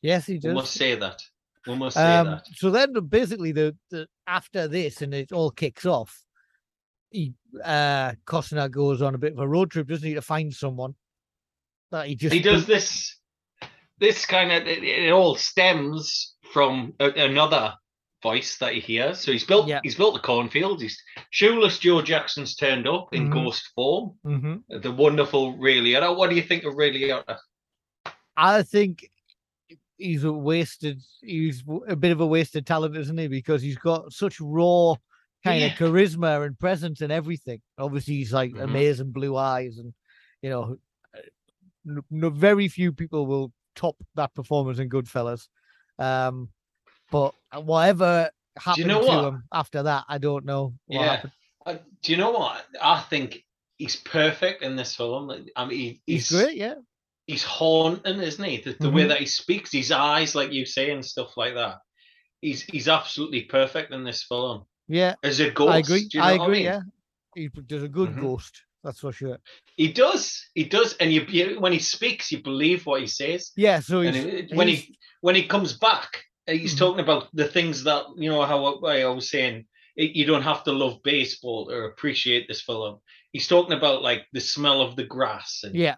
[0.00, 0.48] Yes, he does.
[0.50, 1.20] We must say that.
[1.66, 2.46] We must say Um, that.
[2.54, 6.24] so then basically the, the after this and it all kicks off,
[7.10, 10.52] he uh Costner goes on a bit of a road trip, doesn't he, to find
[10.52, 10.94] someone
[11.90, 13.16] that he just he does this
[14.02, 17.72] this kind of it, it all stems from a, another
[18.22, 19.80] voice that he hears so he's built Yeah.
[19.82, 23.32] he's built the cornfield he's shoeless joe jackson's turned up in Mhm.
[23.32, 24.62] ghost form Mhm.
[24.82, 27.38] the wonderful ray liotta what do you think of liotta
[28.36, 29.08] I think
[29.98, 33.28] he's a wasted he's a bit of a wasted talent, isn't he?
[33.28, 34.94] Because he's got such raw
[35.44, 35.66] kind Yeah.
[35.66, 37.60] of charisma and presence and everything.
[37.76, 38.62] Obviously, he's like Mhm.
[38.64, 39.92] amazing blue eyes, and
[40.42, 40.76] you know,
[42.10, 45.48] no, very few people will top that performance in Goodfellas.
[45.98, 46.48] Um,
[47.10, 49.24] but whatever happened know to what?
[49.24, 50.74] him after that, I don't know.
[50.88, 51.22] Yeah.
[51.64, 53.44] Uh, do you know what i think
[53.78, 56.74] he's perfect in this film i mean he- He's, great, yeah.
[57.28, 58.56] he's haunting, isn't he?
[58.56, 59.08] The, the way Mhm.
[59.10, 61.76] that he speaks, his eyes, like you say, and stuff like that.
[62.40, 64.64] He's he's absolutely perfect in this film.
[64.88, 66.08] Yeah, As a ghost, I agree.
[66.12, 66.54] you know I agree.
[66.56, 66.64] mean?
[66.64, 66.80] Yeah,
[67.36, 68.20] he does a good Mhm.
[68.22, 68.60] ghost.
[68.84, 69.38] That's for sure.
[69.76, 73.52] He does, he does, and you, you when he speaks, you believe what he says.
[73.56, 73.80] Yeah.
[73.80, 76.78] So it- when he when he comes back, uh, he's Mhm.
[76.78, 79.66] talking about the things that you know how I I was saying.
[79.94, 83.00] it- You don't have to love baseball or appreciate this film.
[83.32, 85.96] He's talking about like the smell of the grass, and yeah.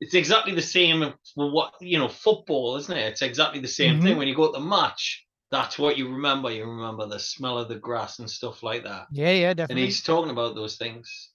[0.00, 4.00] it's exactly the same for what you know football isn't it it's exactly the same
[4.02, 4.18] thing Mhm.
[4.18, 7.68] when you go to the match that's what you remember you remember the smell of
[7.68, 9.82] the grass and stuff like that Yeah, yeah, definitely.
[9.82, 11.29] and he's talking about those things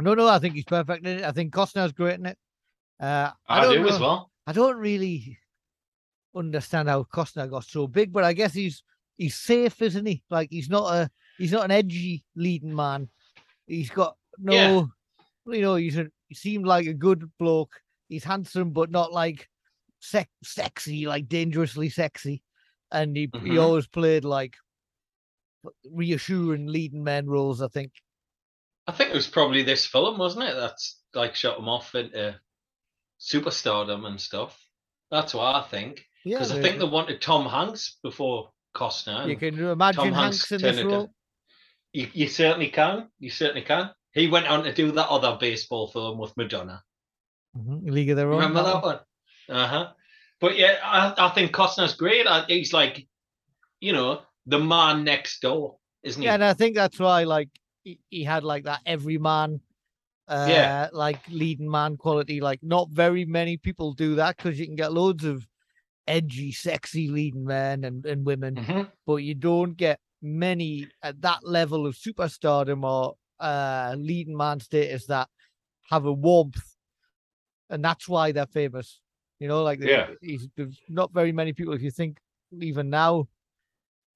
[0.00, 1.24] No, no, I think he's perfect in it.
[1.24, 2.38] I think Costner's great in it.
[3.00, 5.38] Uh, i, don't as well I don't really
[6.34, 8.82] understand how Costner got so big, but I guess he's
[9.16, 10.22] he's safe, isn't he?
[10.30, 13.08] Like he's not a he's not an edgy leading man.
[13.66, 15.54] He's got no, Yeah.
[15.54, 17.72] you know, he's a, he seemed like a good bloke.
[18.08, 19.48] He's handsome, but not like
[20.00, 22.42] sex, sexy, like dangerously sexy.
[22.92, 23.62] And he he Mhm.
[23.62, 24.56] always played like
[25.90, 27.62] reassuring leading men roles.
[27.62, 27.92] I think.
[28.90, 32.34] I think it was probably this film wasn't it that's like shot him off into
[33.20, 34.58] superstardom and stuff
[35.10, 39.36] that's what i think Yeah, because i think they wanted tom hanks before costner you
[39.36, 40.86] can imagine Tom Hanks, Hanks in this down.
[40.86, 41.14] role.
[41.92, 45.88] you, you certainly can you certainly can he went on to do that other baseball
[45.88, 46.82] film with madonna
[47.58, 48.38] Mhm, League of Their Own.
[48.38, 48.98] Remember that that one.
[49.48, 49.56] one?
[49.58, 49.88] Uh huh.
[50.40, 52.24] But yeah, I, I think Costner's great.
[52.24, 53.08] I, he's like,
[53.80, 56.26] you know, the man next door, isn't he?
[56.28, 57.48] Yeah, and I think that's why like
[57.84, 59.60] he, he had like that everyman
[60.28, 60.88] uh Yeah.
[60.92, 62.40] like leading man quality.
[62.40, 65.46] Like not very many people do that because you can get loads of
[66.06, 68.92] edgy, sexy leading men and, and women, Mhm.
[69.06, 75.06] but you don't get many at that level of superstardom or uh leading man status
[75.06, 75.28] that
[75.90, 76.76] have a warmth.
[77.70, 79.00] And that's why they're famous.
[79.38, 80.08] You know, like Yeah.
[80.56, 82.18] there's not very many people if you think
[82.60, 83.28] even now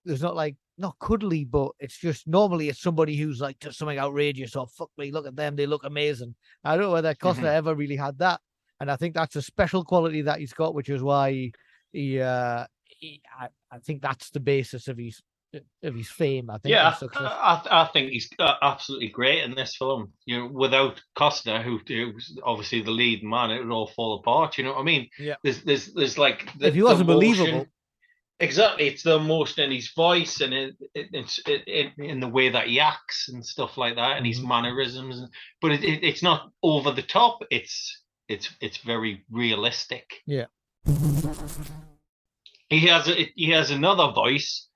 [0.05, 3.99] there's not like not cuddly, but it's just normally it's somebody who's like just something
[3.99, 6.35] outrageous or fuck me, look at them, they look amazing.
[6.65, 8.41] I don't know whether Costner ever really had that,
[8.81, 11.55] and I think that's a special quality that he's got, which is why he,
[11.93, 15.23] he uh, he, I, I think that's the basis of his
[15.83, 16.51] of his fame.
[16.51, 17.63] I think Yeah, I.
[17.71, 20.13] I, I think he's uh, absolutely great in this film.
[20.27, 24.59] You know, without Costner, who who's obviously the lead man, it would all fall apart.
[24.59, 25.09] You know what I mean?
[25.19, 25.37] Yeah.
[25.43, 27.67] There's there's there's like the, if he wasn't believable,
[28.41, 32.49] Exactly, it's the emotion in his voice and it, it, it's it, in the way
[32.49, 34.49] that he acts and stuff like that, and his Mhm.
[34.49, 35.31] mannerisms.
[35.61, 37.45] But it, it, it's not over the top.
[37.51, 40.23] It's it's it's very realistic.
[40.27, 40.47] Yeah.
[42.69, 44.69] He has a, he has another voice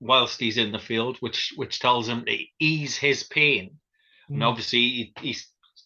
[0.00, 3.78] whilst he's in the field, which which tells him to ease his pain.
[4.28, 4.46] And Mm.
[4.48, 5.36] obviously, he, he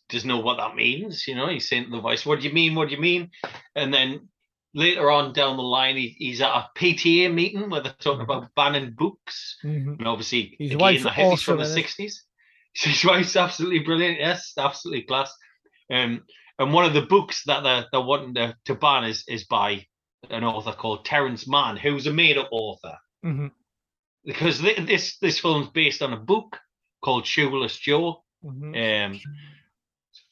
[0.09, 1.29] doesn't know what that means.
[1.29, 2.75] You know, he's saying to the voice, "What do you mean?
[2.75, 3.31] What do you mean?"
[3.77, 4.29] And then
[4.75, 8.55] later on down the line, he, he's at a PTA meeting where they're talking about
[8.55, 9.57] banning books.
[9.65, 9.99] Mhm.
[9.99, 12.25] And obviously, His again, wife's the heavies from the sixties.
[12.75, 14.19] His wife's absolutely brilliant.
[14.19, 15.33] Yes, absolutely class.
[15.91, 16.23] Um,
[16.59, 19.87] and one of the books that they're, they're wanting to, to ban is is by
[20.31, 22.97] an author called Terence Mann, who's a made up author.
[23.25, 23.51] Mhm.
[24.25, 26.59] Because thi- this this film's based on a book
[27.03, 28.25] called Shoeless Joe.
[28.45, 29.07] Mhm.
[29.07, 29.21] Um,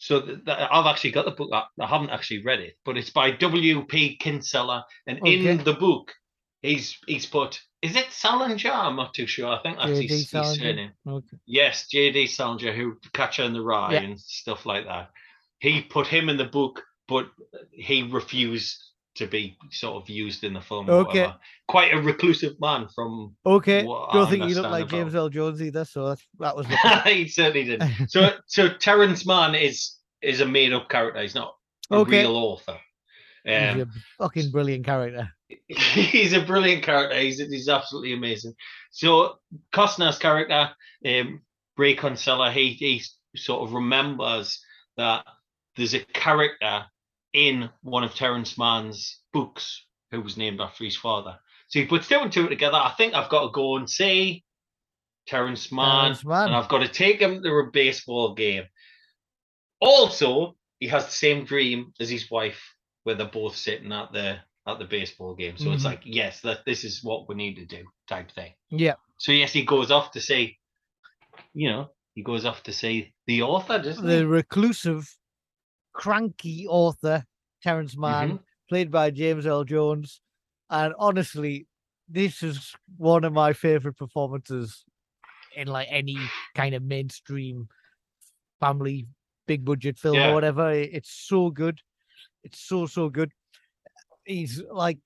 [0.02, 1.50] so th- th- I've actually got the book.
[1.52, 3.84] I, I haven't actually read it, but it's by W.
[3.86, 4.16] P.
[4.16, 5.46] Kinsella, and Okay.
[5.46, 6.12] in the book,
[6.60, 7.60] he's he's put.
[7.82, 8.70] Is it Salinger?
[8.72, 9.46] I'm not too sure.
[9.48, 10.90] I think that's his, his surname.
[11.06, 11.36] Okay.
[11.46, 12.26] Yes, J.D.
[12.26, 14.00] Salinger, who Catcher in the Rye Yeah.
[14.02, 15.10] and stuff like that.
[15.60, 17.26] He put him in the book, but
[17.70, 18.82] he refused
[19.14, 20.88] to be sort of used in the film.
[20.88, 21.20] Okay.
[21.22, 21.36] whatever.
[21.68, 23.36] Quite a reclusive man from.
[23.44, 23.84] Okay.
[23.84, 26.56] What I Don't think he looked like about- James Earl Jones either, so that's, that
[26.56, 26.66] was
[27.06, 27.82] he certainly did.
[28.08, 31.20] So, so Terence Mann is is a made up character.
[31.20, 31.54] He's not
[31.90, 32.20] a Okay.
[32.22, 32.78] real author.
[33.44, 33.86] he's Um, a
[34.18, 35.30] fucking brilliant character.
[35.68, 37.18] he's a brilliant character.
[37.18, 38.54] He's he's absolutely amazing.
[38.92, 39.38] So
[39.74, 40.70] Costner's character,
[41.06, 41.42] um,
[41.76, 43.02] Ray Kinsella, he he
[43.36, 44.62] sort of remembers
[44.96, 45.24] that
[45.76, 46.84] there's a character
[47.32, 51.38] in one of Terence Mann's books who was named after his father.
[51.68, 52.76] So he puts two and two together.
[52.76, 54.44] I think I've got to go and see
[55.26, 56.46] Terence Mann, Terence Mann.
[56.48, 58.64] and I've got to take him to a baseball game.
[59.80, 62.60] Also, he has the same dream as his wife,
[63.04, 65.56] where they're both sitting at the at the baseball game.
[65.56, 65.86] So it's Mhm.
[65.86, 68.52] like, yes, that this is what we need to do, type thing.
[68.70, 68.94] Yeah.
[69.16, 70.56] So yes, he goes off to see,
[71.52, 74.24] you know, he goes off to see the author, doesn't the he?
[74.24, 75.18] reclusive,
[75.92, 77.24] cranky author
[77.62, 78.44] Terence Mann, Mhm.
[78.68, 80.20] played by James Earl Jones.
[80.70, 81.66] And honestly,
[82.08, 84.84] this is one of my favorite performances
[85.54, 86.16] in like any
[86.54, 87.68] kind of mainstream
[88.60, 89.06] family
[89.46, 90.30] big budget film Yeah.
[90.30, 90.70] or whatever.
[90.72, 91.80] It's so good.
[92.42, 93.32] It's so so good.
[94.24, 94.98] He's like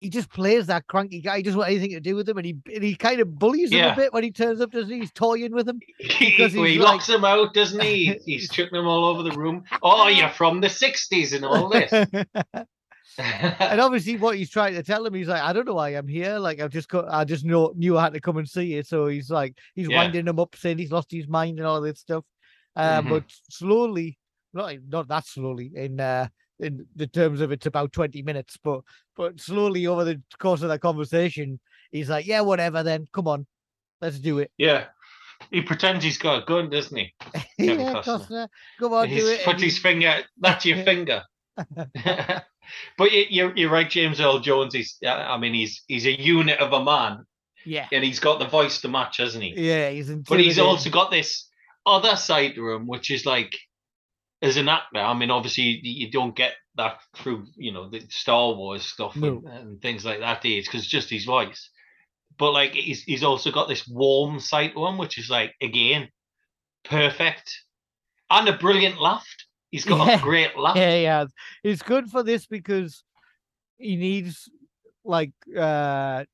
[0.00, 1.36] he just plays that cranky guy.
[1.38, 3.70] He doesn't want anything to do with him, and he and he kind of bullies
[3.70, 4.70] him a bit when he turns up.
[4.72, 5.00] Doesn't he?
[5.00, 5.78] He's toying with him.
[5.98, 8.18] He, Because he he's locks him out, doesn't he?
[8.24, 9.64] He's chucking them all over the room.
[9.82, 11.92] Oh, you're from the '60s and all this.
[13.18, 16.06] and obviously what he's trying to tell him he's like i don't know why i'm
[16.06, 18.62] here like i've just got i just know knew i had to come and see
[18.74, 19.96] you so he's like he's Yeah.
[19.96, 22.24] winding him up saying he's lost his mind and all this stuff
[22.76, 23.08] uh, Mhm.
[23.10, 24.16] but slowly
[24.54, 26.28] not not that slowly in uh
[26.60, 28.80] in the terms of it's about 20 minutes but
[29.16, 31.58] but slowly over the course of that conversation
[31.90, 33.46] he's like yeah whatever then come on
[34.00, 34.84] let's do it yeah,
[35.50, 37.14] he pretends he's got a gun, doesn't he?
[37.58, 38.04] yeah Kevin Costner.
[38.04, 40.22] Costner, come on He's do it puts and his he- finger.
[40.38, 41.22] That's your finger.
[42.98, 44.74] but you, you're you're right, James Earl Jones.
[44.74, 47.24] He's uh, I mean he's he's a unit of a man,
[47.64, 49.54] yeah and he's got the voice to match, hasn't he?
[49.56, 51.48] yeah he's but he's also got this
[51.86, 53.56] other side to him, which is like,
[54.42, 58.54] as an actor, I mean, obviously you, don't get that through, you know, the Star
[58.54, 59.42] Wars stuff No.
[59.44, 60.42] and, and things like that.
[60.42, 61.70] Because just his voice.
[62.38, 66.08] But like, he's he's also got this warm side to him, which is like again,
[66.84, 67.64] perfect,
[68.30, 69.26] and a brilliant laugh.
[69.70, 70.18] He's got Yeah.
[70.18, 70.76] a great laugh.
[70.76, 71.24] Yeah, yeah.
[71.62, 73.04] It's good for this because
[73.76, 74.48] he needs
[75.04, 76.24] like uh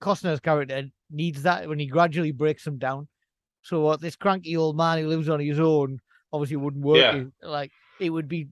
[0.00, 3.06] Costner's character needs that when he gradually breaks him down.
[3.62, 6.00] So what this cranky old man who lives on his own
[6.32, 6.98] obviously wouldn't work.
[6.98, 7.24] Yeah.
[7.42, 8.48] Like it would be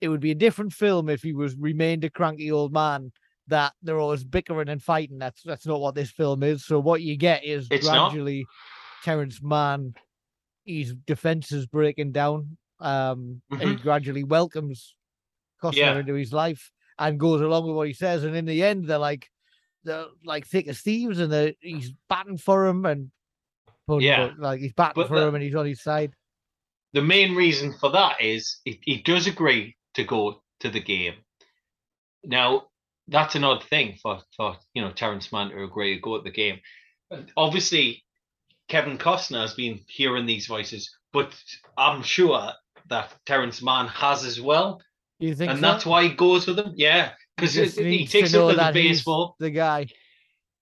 [0.00, 3.12] it would be a different film if he was remained a cranky old man
[3.48, 5.18] that they're always bickering and fighting.
[5.18, 6.64] That's that's not what this film is.
[6.66, 8.10] So what you get is It's not.
[8.10, 8.46] gradually
[9.04, 9.94] Terence Mann,
[10.64, 12.56] his defenses breaking down.
[12.78, 14.94] Um, and he gradually welcomes
[15.62, 15.78] Costner Mm-hmm.
[15.78, 15.98] Yeah.
[16.00, 18.24] into his life and goes along with what he says.
[18.24, 19.30] And in the end, they're like
[19.84, 23.10] they're like thick as thieves, and they're, he's batting for him and
[23.86, 24.26] pun, Yeah.
[24.28, 26.12] but, like he's batting But for the- him and he's on his side.
[26.96, 31.12] The main reason for that is he, he does agree to go to the game.
[32.24, 32.68] Now,
[33.06, 36.24] that's an odd thing for, for you know Terence Mann to agree to go to
[36.24, 36.58] the game.
[37.36, 38.02] Obviously,
[38.68, 41.38] Kevin Costner has been hearing these voices, but
[41.76, 42.52] I'm sure
[42.88, 44.80] that Terence Mann has as well,
[45.18, 45.66] you think and so?
[45.66, 46.72] that's why he goes with them.
[46.76, 49.36] Yeah, because he to takes him to the baseball.
[49.38, 49.88] the guy.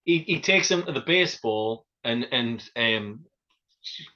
[0.03, 3.20] He, he takes him to the baseball, and and um,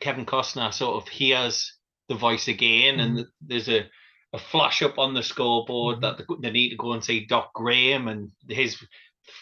[0.01, 1.78] Kevin Costner sort of hears
[2.09, 3.87] the voice again, and there's a,
[4.33, 6.01] a flash up on the scoreboard Mhm.
[6.01, 8.83] that they- need to go and see Doc Graham and his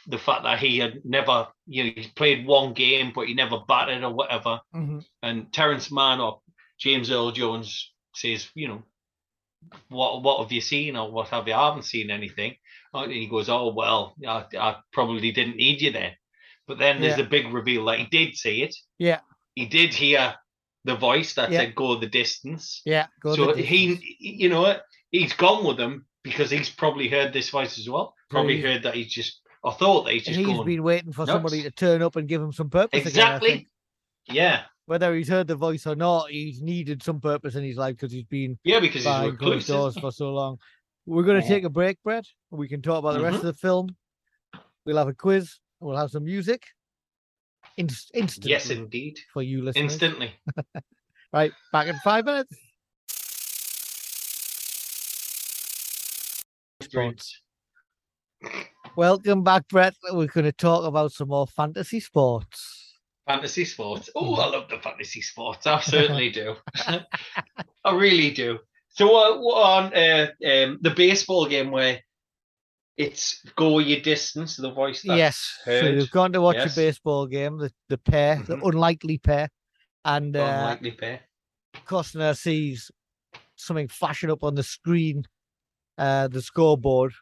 [0.09, 3.61] the fact that he had never you know he played one game but he never
[3.69, 5.05] batted or whatever, Mhm.
[5.23, 6.41] and Terence Mann or
[6.79, 8.83] James Earl Jones says, you know,
[9.89, 11.55] what what have you seen or what have you?
[11.55, 12.57] I haven't seen anything.
[12.95, 16.17] And he goes, oh well, I, I probably didn't need you there.
[16.67, 17.25] But then there's Yeah.
[17.25, 18.75] the big reveal that he did see it.
[18.99, 19.21] Yeah.
[19.55, 20.35] He did hear
[20.87, 21.61] the voice that Yeah.
[21.61, 22.81] said go the distance.
[22.87, 24.85] Yeah, go so he, you know what?
[25.11, 28.15] He's gone with them because he's probably heard this voice as well.
[28.31, 31.63] Probably heard that he's just, or thought that he's just he's been waiting for somebody
[31.63, 33.01] to turn up and give him some purpose.
[33.07, 33.51] exactly.
[33.51, 33.69] think.
[34.29, 34.63] yeah.
[34.87, 38.13] Whether he's heard the voice or not, he's needed some purpose in his life because
[38.13, 40.59] he's been Yeah, because he's behind closed doors for so long.
[41.07, 42.25] We're going to take a break, Brett.
[42.51, 43.41] We can talk about the rest Mhm.
[43.41, 43.97] of the film.
[44.85, 45.59] We'll have a quiz.
[45.81, 46.63] We'll have some music.
[47.77, 49.19] Inst- instantly Yes, indeed.
[49.33, 49.93] for you listeners.
[49.93, 50.35] Instantly.
[51.33, 52.55] Right, back in five minutes.
[56.83, 57.43] Sports.
[58.97, 59.95] Welcome back, Brett.
[60.13, 62.95] We're going to talk about some more fantasy sports.
[63.27, 64.09] Fantasy sports.
[64.15, 64.37] Oh.
[64.37, 65.67] I love the fantasy sports.
[65.67, 66.55] I certainly do.
[67.85, 68.61] I really do.
[68.91, 72.01] So uh, what on uh, um, the baseball game where
[72.97, 76.77] it's go your distance, the voice yes, so heard, you've gone to watch yes.
[76.77, 78.69] a baseball game, the, the pair, the Mhm.
[78.69, 79.51] unlikely pair,
[80.05, 81.21] and uh, unlikely pair.
[81.87, 82.91] Costner sees
[83.57, 85.25] something flashing up on the screen,
[85.99, 87.13] uh, the scoreboard,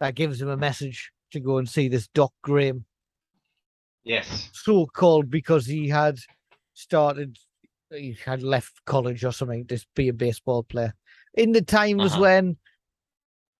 [0.00, 2.86] that gives him a message to go and see this Doc Graham,
[4.04, 4.48] Yes.
[4.52, 6.18] so called because he had
[6.72, 7.36] started,
[7.90, 10.94] he had left college or something to be a baseball player.
[11.34, 12.20] In the times Uh-huh.
[12.22, 12.56] when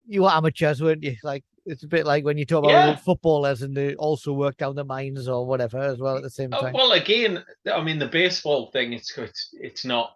[0.07, 1.16] you were amateurs, weren't you?
[1.22, 2.96] Like it's a bit like when you talk about Yeah.
[2.96, 6.52] footballers and they also work down the mines or whatever as well at the same
[6.52, 6.72] Uh, time.
[6.72, 8.92] well, again, I mean the baseball thing.
[8.92, 10.14] It's it's it's not.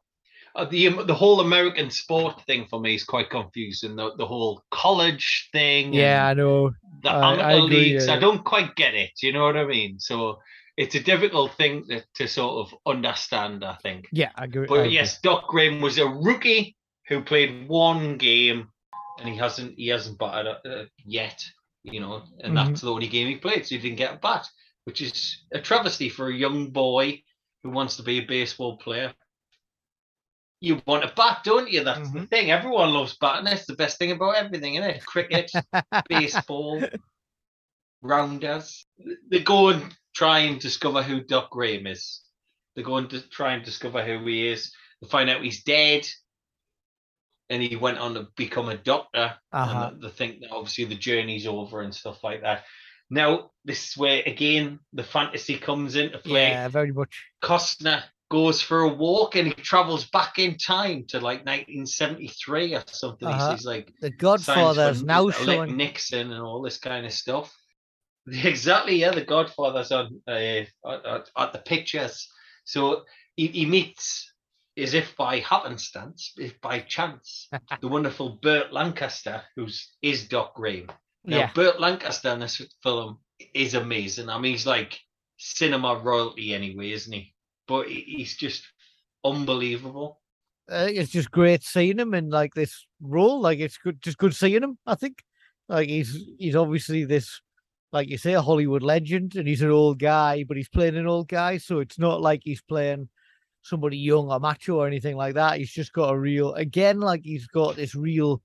[0.54, 3.96] Uh, the the whole American sport thing for me is quite confusing.
[3.96, 5.94] The the whole college thing.
[5.94, 6.72] yeah, I know.
[7.02, 8.06] the I- amateur I agree, leagues.
[8.06, 8.14] yeah.
[8.14, 9.12] I don't quite get it.
[9.22, 9.98] You know what I mean?
[9.98, 10.38] So
[10.76, 13.64] it's a difficult thing to, to sort of understand.
[13.64, 14.06] I think.
[14.12, 14.64] Yeah, I agree.
[14.64, 14.94] I But agree.
[14.94, 16.76] yes, Doc Graham was a rookie
[17.08, 18.68] who played one game,
[19.22, 21.42] and he hasn't he hasn't batted uh, yet.
[21.84, 22.56] You know, and Mhm.
[22.56, 24.46] that's the only game he played, so he didn't get a bat,
[24.84, 27.22] which is a travesty for a young boy
[27.62, 29.14] who wants to be a baseball player.
[30.60, 31.82] You want a bat, don't you?
[31.82, 32.30] That's the Mhm.
[32.30, 32.50] thing.
[32.52, 33.46] Everyone loves batting.
[33.46, 35.04] That's the best thing about everything, isn't it?
[35.04, 35.50] Cricket,
[36.08, 36.82] baseball,
[38.00, 38.86] rounders.
[39.30, 42.22] They go and try and discover who Doc Graham is.
[42.76, 44.72] They go and to try and discover who he is.
[45.00, 46.06] They find out he's dead,
[47.50, 49.34] and he went on to become a doctor.
[49.52, 49.90] Uh-huh.
[49.92, 52.64] And they think that obviously the journey's over and stuff like that.
[53.10, 56.48] Now, this is where again the fantasy comes into play.
[56.48, 57.24] Yeah, very much.
[57.42, 62.82] Costner goes for a walk and he travels back in time to like 1973 or
[62.86, 63.28] something.
[63.28, 63.56] He Uh-huh.
[63.64, 65.76] like The signs Godfather's now showing.
[65.76, 67.54] Nixon and all this kind of stuff.
[68.44, 69.10] Exactly, yeah.
[69.10, 72.28] The Godfather's on uh, at, at, at the pictures,
[72.64, 73.02] so
[73.34, 74.31] he, he meets,
[74.76, 77.48] as if by happenstance, if by chance,
[77.80, 80.90] the wonderful Burt Lancaster, who's is Doc Graham.
[81.24, 81.50] Now, Yeah.
[81.54, 83.18] Burt Lancaster in this film
[83.54, 84.28] is amazing.
[84.28, 84.98] I mean, he's like
[85.36, 87.34] cinema royalty anyway, isn't he?
[87.68, 88.64] But he's just
[89.24, 90.20] unbelievable.
[90.70, 93.40] I think it's just great seeing him in like this role.
[93.40, 94.78] Like it's good, just good seeing him.
[94.86, 95.22] I think,
[95.68, 97.40] like he's he's obviously this,
[97.92, 101.06] like you say, a Hollywood legend, and he's an old guy, but he's playing an
[101.06, 103.08] old guy, so it's not like he's playing
[103.62, 105.58] somebody young or macho or anything like that.
[105.58, 108.42] He's just got a real, again, like he's got this real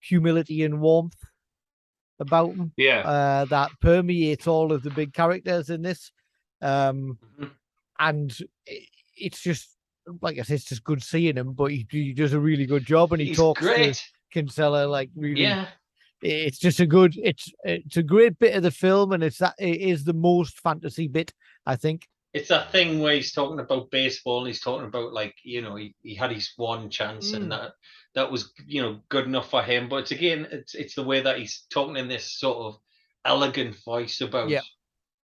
[0.00, 1.16] humility and warmth
[2.20, 3.00] about him Yeah.
[3.00, 6.12] uh, that permeates all of the big characters in this.
[6.62, 7.50] Um, Mhm.
[7.98, 8.38] and
[8.68, 8.86] i-
[9.16, 9.70] it's just
[10.20, 11.54] like I said, it's just good seeing him.
[11.54, 13.94] But he, he does a really good job, and he he's talks great.
[13.94, 15.42] to Kinsella like really.
[15.42, 15.68] Yeah.
[16.20, 17.16] it's just a good.
[17.22, 20.60] It's it's a great bit of the film, and it's that it is the most
[20.60, 21.32] fantasy bit.
[21.66, 22.06] I think.
[22.34, 25.76] It's that thing where he's talking about baseball and he's talking about like you know
[25.76, 27.36] he, he had his one chance Mm.
[27.36, 27.72] and that
[28.14, 29.88] that was you know good enough for him.
[29.88, 32.80] But it's again it's it's the way that he's talking in this sort of
[33.24, 34.60] elegant voice about Yeah.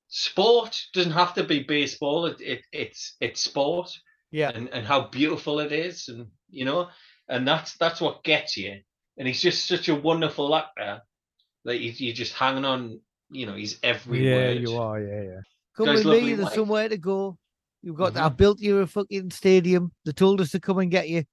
[0.08, 0.76] sport.
[0.94, 2.26] Doesn't have to be baseball.
[2.26, 3.90] It, it it's it's sport.
[4.32, 4.50] Yeah.
[4.54, 6.88] and, and how beautiful it is and you know
[7.28, 8.80] and that's that's what gets you
[9.16, 11.00] and he's just such a wonderful actor
[11.64, 15.00] that you, you're just hanging on you know he's every yeah, word you are.
[15.00, 15.40] Yeah, yeah.
[15.76, 16.32] Come Guy's with me.
[16.34, 16.54] There's wife.
[16.54, 17.38] somewhere to go.
[17.82, 18.14] You've got.
[18.14, 18.20] Mhm.
[18.22, 19.92] I built you a fucking stadium.
[20.04, 21.24] They told us to come and get you,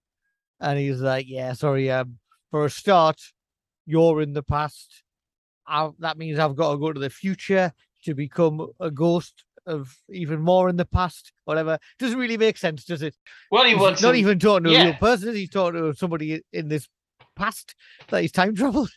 [0.59, 1.89] and he's like, "Yeah, sorry.
[1.89, 2.19] Um,
[2.51, 3.19] for a start,
[3.85, 5.03] you're in the past.
[5.65, 7.71] I, that means I've got to go to the future
[8.03, 11.31] to become a ghost of even more in the past.
[11.45, 11.79] Whatever.
[11.97, 13.15] Doesn't really make sense, does it?
[13.49, 15.33] well he He's wants not him- even talking to a real person.
[15.35, 16.89] He's talking to somebody in this
[17.37, 17.73] past
[18.09, 18.91] that he's time traveled.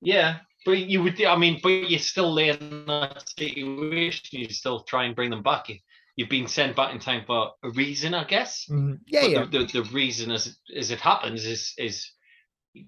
[0.00, 4.80] yeah but you would i mean but you're still there in that situation you still
[4.80, 5.76] try and bring them back you,
[6.16, 8.98] you've been sent back in time for a reason i guess Mhm.
[9.06, 9.44] Yeah, But yeah.
[9.44, 12.10] The, the, the reason as as it happens is is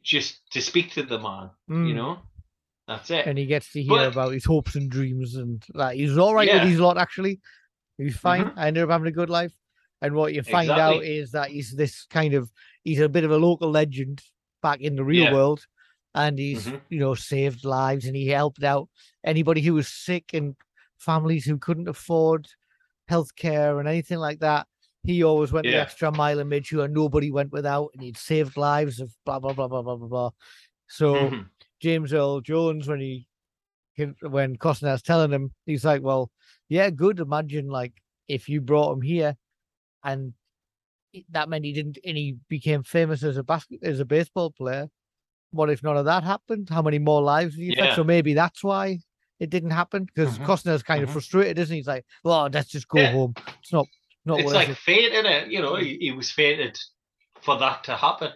[0.03, 1.95] just to speak to the man you Mm.
[1.95, 2.19] know
[2.89, 5.95] that's it and he gets to hear But- about his hopes and dreams and that
[5.97, 6.63] he's all right Yeah.
[6.63, 7.41] with his lot actually
[7.99, 8.55] he's fine Mhm.
[8.57, 9.53] i ended up having a good life
[10.03, 12.51] and what you find out is that he's this kind of
[12.85, 14.23] he's a bit of a local legend
[14.63, 15.33] back in the real Yeah.
[15.33, 15.67] world
[16.17, 16.83] and he's Mhm.
[16.91, 18.89] you know saved lives and he helped out
[19.25, 20.57] anybody who was sick and
[20.99, 22.49] families who couldn't afford
[23.11, 24.67] healthcare and anything like that
[25.05, 28.57] he always went the extra mile and made sure nobody went without and he'd saved
[28.57, 30.31] lives of blah blah blah blah blah blah blah
[30.89, 31.51] so Mhm.
[31.81, 33.29] James Earl Jones when he
[34.23, 36.31] when Costner's telling him, he's like, "Well,
[36.69, 37.21] yeah, good.
[37.21, 37.95] Imagine like
[38.29, 39.37] if you brought him here,
[40.05, 40.35] and
[41.31, 44.89] that meant he didn't, and he became famous as a basket as a baseball player.
[45.57, 46.69] What if none of that happened?
[46.71, 47.79] How many more lives do you think?
[47.81, 47.97] Yeah.
[47.97, 48.99] So maybe that's why
[49.41, 51.13] it didn't happen because Mhm, Costner's kind of mhm.
[51.13, 51.79] frustrated, isn't he?
[51.81, 53.11] He's like, "Well, let's just go Yeah.
[53.13, 53.35] home.
[53.61, 53.89] It's not
[54.25, 55.49] not it's like it." fate, is it?
[55.49, 56.79] You know, he, he was fated
[57.43, 58.33] for that to happen.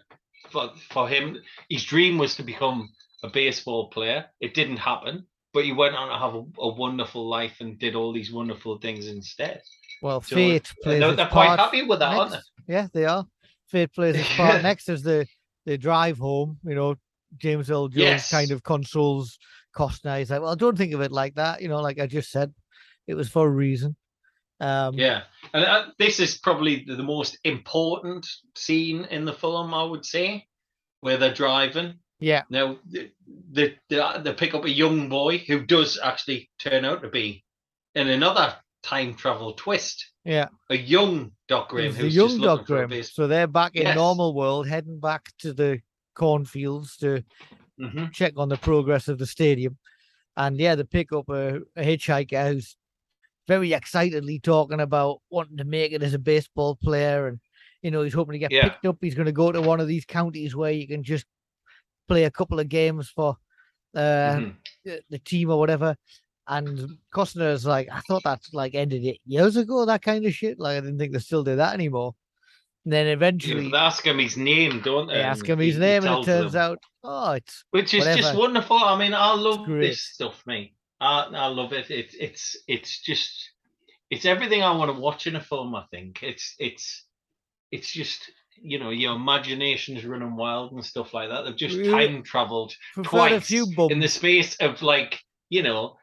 [0.51, 2.91] For for him, his dream was to become
[3.23, 4.27] a baseball player.
[4.41, 7.95] It didn't happen, but he went on to have a, a wonderful life and did
[7.95, 9.63] all these wonderful things instead.
[10.03, 12.75] Well, So, fate and plays they're, they're quite part happy with that, aren't they?
[12.75, 13.27] Yeah, they are.
[13.69, 15.27] Fate plays its part next as the
[15.67, 16.59] the drive home.
[16.65, 16.95] You know,
[17.37, 19.39] James Earl Jones kind of consoles
[19.77, 20.19] Costner.
[20.19, 22.53] He's like, "Well, don't think of it like that." You know, like I just said,
[23.07, 23.97] it was for a reason.
[24.61, 25.23] Um, Yeah,
[25.55, 30.47] and uh, this is probably the, most important scene in the film, I would say,
[31.01, 31.95] where they're driving.
[32.19, 33.11] yeah, Now, the,
[33.53, 37.43] the, the, they pick up a young boy who does actually turn out to be
[37.95, 40.11] in another time travel twist.
[40.25, 40.49] yeah.
[40.69, 43.03] A young Doc Graham He's the young Doc Graham.
[43.03, 43.97] So they're back in Yes.
[43.97, 45.81] normal world, heading back to the
[46.21, 47.25] cornfields to
[47.79, 48.13] Mhm.
[48.13, 49.79] check on the progress of the stadium.
[50.37, 52.77] And yeah, they pick up a, a hitchhiker who's
[53.49, 57.27] very excitedly talking about wanting to make it as a baseball player.
[57.29, 57.41] And,
[57.83, 58.65] you know, he's hoping to get Yeah.
[58.65, 58.99] picked up.
[59.01, 61.25] He's going to go to one of these counties where you can just
[62.07, 63.37] play a couple of games for
[63.95, 64.57] uh, Mhm.
[64.85, 65.97] the, the team or whatever.
[66.47, 70.61] And Costner's like, I thought that's like ended it years ago, that kind of shit.
[70.61, 72.15] Like, I didn't think they still do that anymore.
[72.85, 75.15] And then Yeah, eventually They ask him his name, don't they?
[75.15, 76.63] they ask him his name, and it turns them.
[76.63, 78.79] out, oh, it's which is just wonderful.
[78.79, 80.75] I mean, I love this stuff, mate.
[81.01, 81.91] I, I love it.
[81.91, 83.51] It's it's it's just
[84.11, 85.75] it's everything I want to watch in a film.
[85.75, 87.05] I think it's it's
[87.71, 88.31] it's just
[88.63, 91.45] you know your imagination's running wild and stuff like that.
[91.45, 91.93] They've just Yeah.
[91.93, 92.75] time traveled
[93.05, 95.97] twice in the space of like you know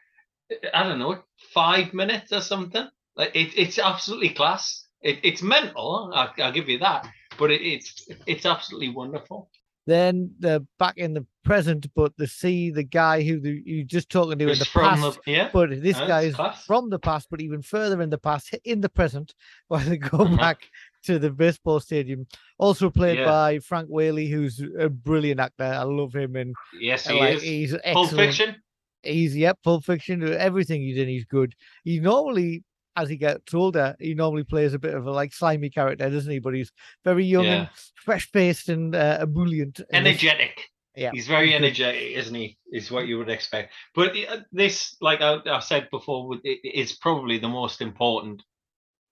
[0.74, 1.24] I don't know
[1.54, 2.88] five minutes or something.
[3.16, 4.87] Like it, it's absolutely class.
[5.02, 6.12] It, it's mental.
[6.14, 7.08] I, I'll give you that.
[7.38, 9.50] But it, it's it's absolutely wonderful.
[9.86, 14.10] Then they're back in the present, but they see the guy who the, you're just
[14.10, 15.20] talking to in the past.
[15.26, 15.50] the yeah.
[15.54, 16.66] But this Uh, guy is class.
[16.66, 19.34] from the past, but even further in the past, in the present,
[19.70, 20.38] while they go Mhm.
[20.38, 20.58] back
[21.04, 22.28] to the baseball stadium.
[22.58, 23.26] Also played Yeah.
[23.26, 25.64] by Frank Whaley, who's a brilliant actor.
[25.64, 27.44] I love him, and Yes, he like, is.
[27.44, 28.10] he's Pulp.
[28.10, 28.58] Fiction.
[29.04, 30.22] He's yep, Pulp Fiction.
[30.34, 31.56] Everything he's in, he's good.
[31.86, 32.66] He normally,
[32.98, 36.32] as he gets older, he normally plays a bit of a like slimy character, doesn't
[36.32, 36.40] he?
[36.40, 36.72] But he's
[37.06, 37.70] very young and
[38.04, 39.80] fresh faced and uh, ebullient.
[39.94, 40.70] Energetic.
[40.96, 42.58] Yeah, He's very energetic, isn't he?
[42.72, 43.72] Is what you would expect.
[43.94, 48.42] But uh, this, like I, I said before, is probably the most important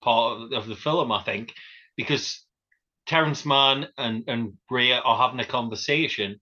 [0.01, 1.53] part of, the film, I think,
[1.95, 2.43] because
[3.05, 6.41] Terence Mann and and Ray are having a conversation,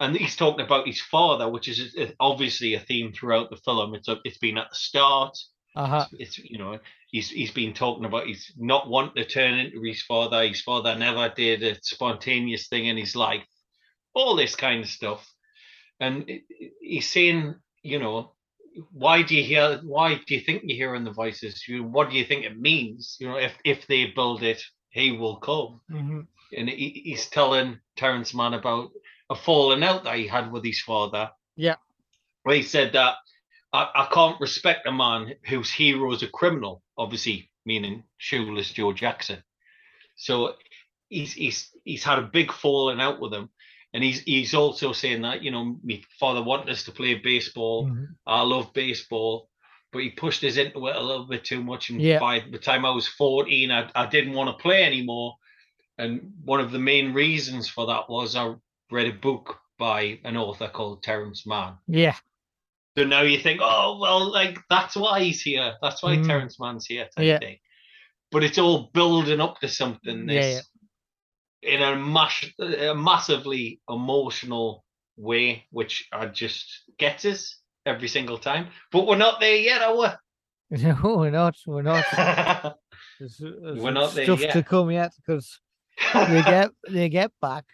[0.00, 3.94] and he's talking about his father, which is uh, obviously a theme throughout the film.
[3.94, 5.34] It's a, it's been at the start.
[5.76, 6.06] Uh-huh.
[6.20, 6.78] it's you know
[7.10, 10.46] he's he's been talking about he's not wanting to turn into his father.
[10.46, 13.42] His father never did a spontaneous thing in his life,
[14.14, 15.28] all this kind of stuff.
[16.00, 16.28] and
[16.80, 18.32] he's saying, you know,
[18.92, 19.80] why do you hear?
[19.84, 21.66] Why do you think you're hearing the voices?
[21.68, 23.16] You, what do you think it means?
[23.20, 25.80] You know, if if they build it, he will come.
[25.90, 26.26] Mhm.
[26.56, 28.90] And he, he's telling Terence Mann about
[29.30, 31.30] a falling out that he had with his father.
[31.56, 31.76] Yeah.
[32.44, 33.16] Where he said that
[33.74, 38.92] I, I can't respect a man whose hero is a criminal, obviously meaning shoeless Joe
[38.92, 39.42] Jackson.
[40.16, 40.54] So
[41.08, 43.50] he's he's he's had a big falling out with him.
[43.92, 47.86] And he's he's also saying that, you know, my father wanted us to play baseball.
[47.88, 48.06] Mhm.
[48.26, 49.48] I love baseball,
[49.92, 51.90] but he pushed us into it a little bit too much.
[51.90, 52.18] And Yeah.
[52.20, 55.36] by the time I was 14, I, I didn't want to play anymore.
[55.98, 58.54] And one of the main reasons for that was I
[58.90, 61.74] read a book by an author called Terence Mann.
[61.88, 62.16] Yeah.
[62.96, 65.74] So now you think, oh, well, like that's why he's here.
[65.82, 66.26] That's why Mhm.
[66.26, 67.38] Terence Mann's here Yeah.
[67.38, 67.58] thing.
[68.30, 70.68] But it's all building up to something Yeah, this
[71.62, 74.84] in a, mass- a massively emotional
[75.16, 76.66] way, which I just
[76.98, 78.68] gets us every single time.
[78.92, 80.06] But we're not there yet, are we?
[80.82, 81.56] No, we're not.
[81.66, 82.04] We're not.
[83.20, 85.60] There's, there's We're not there stuff to come yet because
[86.28, 87.64] they get they get back,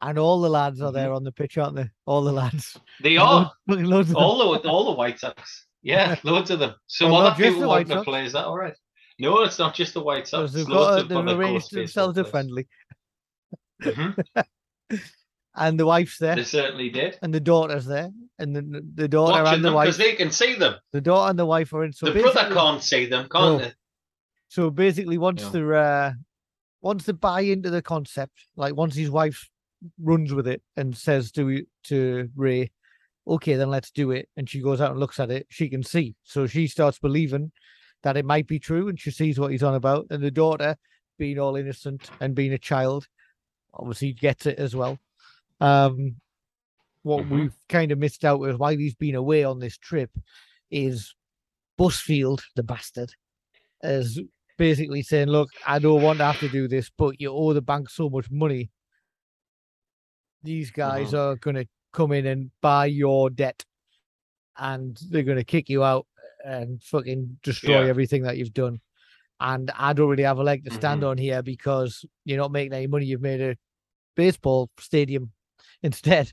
[0.00, 0.94] and all the lads are Mhm.
[0.94, 1.88] there on the pitch, aren't they?
[2.06, 2.76] All the lads.
[3.02, 3.52] they are.
[3.66, 4.22] Loads, loads of them.
[4.24, 5.66] all the all the White Sox.
[5.82, 6.74] Yeah, loads of them.
[6.86, 8.04] Some Well, not other people the White wouldn't have Sox.
[8.06, 8.26] played.
[8.26, 8.74] Is that all right?
[9.20, 10.52] No, it's not just the White Sox.
[10.52, 12.30] they've It's loads got of they've other arranged themselves a players.
[12.30, 12.68] friendly,
[13.82, 14.24] Mhm,
[15.56, 17.18] and the wife's there, They certainly did.
[17.22, 20.14] and the daughter's there, and the the daughter Watching and the them wife, because they
[20.14, 20.76] can see them.
[20.92, 21.92] the daughter and the wife are in.
[21.92, 23.58] So the brother can't see them, can't No.
[23.58, 23.72] they?
[24.48, 25.48] So basically, once Yeah.
[25.50, 26.12] they're uh,
[26.80, 29.48] once they buy into the concept, like once his wife
[30.00, 32.70] runs with it and says to to Ray,
[33.26, 35.82] "Okay, then let's do it," and she goes out and looks at it, she can
[35.82, 36.16] see.
[36.22, 37.52] So she starts believing
[38.02, 40.06] that it might be true, and she sees what he's on about.
[40.10, 40.76] And the daughter,
[41.18, 43.08] being all innocent and being a child,
[43.74, 44.98] obviously gets it as well.
[45.60, 46.20] Um,
[47.02, 47.30] what Mhm.
[47.30, 50.10] we've kind of missed out with while he's been away on this trip
[50.70, 51.14] is
[51.78, 53.14] Busfield, the bastard,
[53.82, 54.20] is
[54.56, 57.62] basically saying, "Look, I don't want to have to do this, but you owe the
[57.62, 58.70] bank so much money.
[60.42, 61.18] These guys Mhm.
[61.18, 63.64] are going to come in and buy your debt,
[64.56, 66.06] and they're going to kick you out
[66.44, 67.88] and fucking destroy Yeah.
[67.88, 68.80] everything that you've done."
[69.40, 71.08] And I don't really have a leg to stand Mhm.
[71.10, 73.06] on here because you're not making any money.
[73.06, 73.56] You've made a
[74.16, 75.32] baseball stadium
[75.82, 76.32] instead.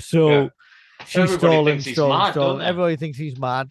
[0.00, 0.48] So Yeah.
[1.06, 2.66] she's Everybody stalling, stalling, mad, stalling.
[2.66, 3.70] Everybody thinks he's mad,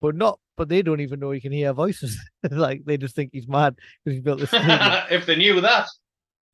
[0.00, 0.40] but not.
[0.56, 2.18] But they don't even know he can hear voices.
[2.50, 4.50] like they just think he's mad because he built this
[5.10, 5.86] if they knew that.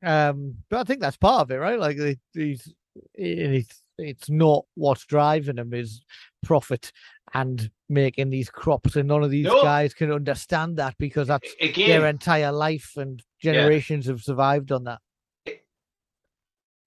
[0.05, 1.79] Um, but I think that's part of it, right?
[1.79, 1.97] Like
[2.33, 2.73] he's,
[3.13, 6.01] it's it's not what's driving him is
[6.43, 6.91] profit
[7.33, 9.61] and making these crops, and none of these No.
[9.61, 14.83] guys can understand that because that's Again, their entire life and generations have survived on
[14.85, 14.99] that.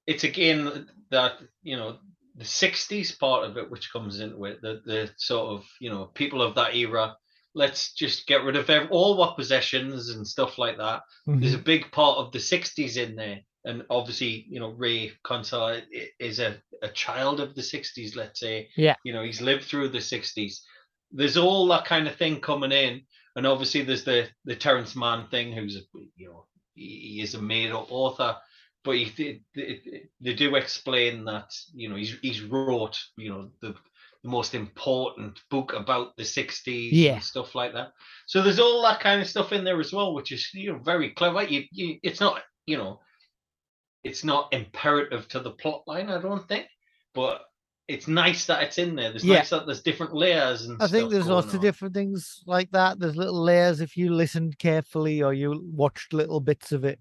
[0.06, 1.98] it's again that you know
[2.36, 6.06] the 60s part of it which comes into it the the sort of you know
[6.14, 7.14] people of that era
[7.54, 11.02] let's just get rid of all our possessions and stuff like that.
[11.26, 11.40] Mm-hmm.
[11.40, 13.40] There's a big part of the 60s in there.
[13.64, 18.40] And obviously you know ray Consor i- is a, a child of the 60s let's
[18.40, 18.68] say.
[18.76, 18.94] Yeah.
[19.04, 20.60] you know he's lived through the 60s
[21.10, 23.02] there's all that kind of thing coming in.
[23.36, 25.80] And obviously there's the the terence mann thing who's a
[26.16, 28.36] you know he, is a made up author.
[28.84, 33.50] But he, they, they, they do explain that you know he's he's wrote you know
[33.60, 33.74] the
[34.24, 37.14] the most important book about the 60s Yeah.
[37.14, 37.92] and stuff like that
[38.26, 40.78] so there's all that kind of stuff in there as well which is you know
[40.78, 43.00] very clever you, you it's not you know
[44.04, 46.66] it's not imperative to the plot line i don't think
[47.14, 47.42] but
[47.88, 49.36] it's nice that it's in there there's Yeah.
[49.38, 52.98] nice that there's different layers and I think there's lots of different things like that.
[53.00, 57.00] There's little layers if you listened carefully or you watched little bits of it.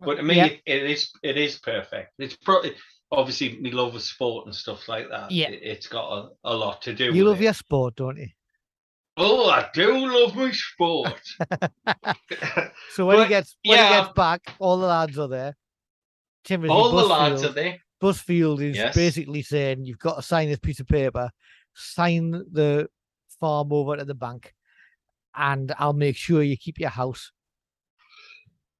[0.00, 0.44] But to me, Yeah.
[0.46, 2.12] it, it is it is perfect.
[2.18, 2.64] It's pro-
[3.10, 5.30] obviously me love of sport and stuff like that.
[5.30, 5.50] Yeah.
[5.50, 7.06] it, has got a, a lot to do.
[7.06, 7.44] You with love it.
[7.44, 8.28] your sport, don't you?
[9.16, 11.22] Oh, I do love my sport.
[12.90, 13.88] So when he gets when yeah.
[13.88, 15.56] he gets back, all the lads are there.
[16.44, 17.78] Timothy All the lads are there.
[18.02, 18.94] Busfield is Yes.
[18.94, 21.30] basically saying you've got to sign this piece of paper,
[21.74, 22.88] sign the
[23.40, 24.52] farm over to the bank,
[25.34, 27.32] and I'll make sure you keep your house.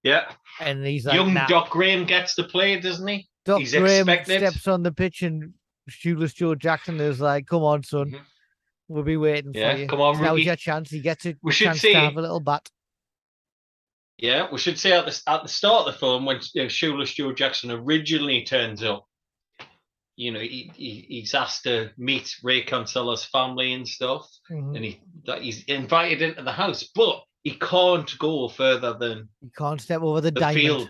[0.03, 1.47] Yeah, And he's like, young nah.
[1.47, 3.27] Doc Graham gets to play, doesn't he?
[3.45, 4.49] Doc he's Graham expected.
[4.51, 5.53] steps on the pitch, and
[5.89, 8.21] Shoeless Joe Jackson is like, "Come on, son, Mhm.
[8.89, 9.87] we'll be waiting Yeah, for you.
[9.89, 12.23] come on, Now's rookie." your chance." He gets a We should see- to have a
[12.23, 12.71] little bat.
[14.19, 17.13] Yeah, we should say at the at the start of the film when uh, Shoeless
[17.13, 19.07] Joe Jackson originally turns up,
[20.17, 24.27] you know, he, he he's asked to meet Ray Kinsella's family and stuff.
[24.51, 24.77] Mhm.
[24.77, 29.51] and he that he's invited into the house, but he can't go further than he
[29.59, 30.89] can't step over the, the diamond, field.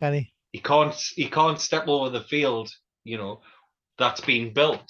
[0.00, 0.32] can he?
[0.52, 2.70] He can't he can't step over the field,
[3.04, 3.40] you know,
[3.98, 4.84] that's been built.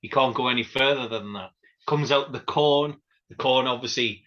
[0.00, 1.50] He can't go any further than that.
[1.86, 2.96] Comes out the corn.
[3.30, 4.24] The corn, obviously,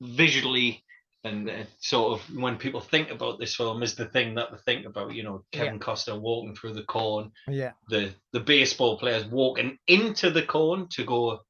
[0.00, 0.82] visually
[1.24, 4.58] and uh, sort of when people think about this film is the thing that they
[4.64, 5.12] think about.
[5.14, 5.64] You know, Yeah.
[5.64, 7.72] Kevin Costner walking through the corn, Yeah.
[7.88, 11.40] the the baseball players walking into the corn to go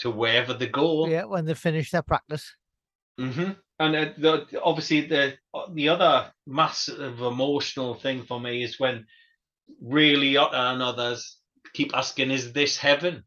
[0.00, 1.06] to wherever they go.
[1.06, 1.24] Yeah.
[1.24, 2.54] When they finish their practice.
[3.18, 5.34] hmm And uh, the, obviously, the
[5.72, 9.06] the other massive emotional thing for me is when
[9.80, 11.38] really and others
[11.72, 13.24] keep asking, "Is this heaven?"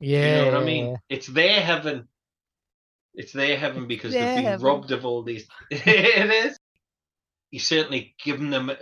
[0.00, 0.18] Yeah.
[0.20, 0.96] You know what I mean?
[1.08, 2.08] It's their heaven.
[3.14, 4.66] It's their heaven because their they've been heaven.
[4.66, 5.46] robbed of all these.
[5.70, 6.56] it is.
[7.50, 8.76] He's certainly given them a,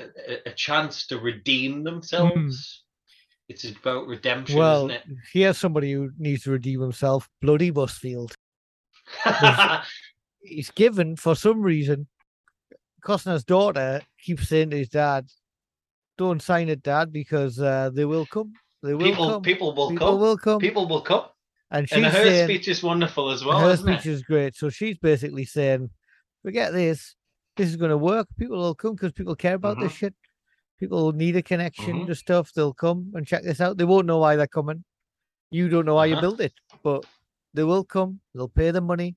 [0.47, 2.85] a- chance to redeem themselves.
[3.49, 4.57] It's about redemption.
[4.57, 5.03] Well, isn't it?
[5.33, 7.28] here's somebody who needs to redeem himself.
[7.43, 8.33] Bloody Busfield.
[10.41, 12.09] He's given for some reason.
[13.05, 15.26] Costner's daughter keeps saying to his dad,
[16.18, 18.53] "Don't sign it, Dad, because uh, they will come.
[18.82, 19.43] They will people, come.
[19.43, 20.20] people will People come.
[20.20, 21.24] will come." People will come.
[21.70, 24.11] and she's And her saying, speech is wonderful as well, her speech it?
[24.11, 24.57] is great.
[24.57, 25.91] So she's basically saying,
[26.43, 27.14] "Forget this.
[27.57, 28.26] This is going to work.
[28.38, 29.97] People will come because people care about this Mhm.
[29.97, 30.14] shit.
[30.78, 32.07] People need a connection Mhm.
[32.07, 32.53] to stuff.
[32.55, 33.76] They'll come and check this out.
[33.76, 34.84] They won't know why they're coming.
[35.51, 36.20] You don't know why you Uh-huh.
[36.22, 37.05] built it, but
[37.55, 38.20] they will come.
[38.34, 39.16] They'll pay the money.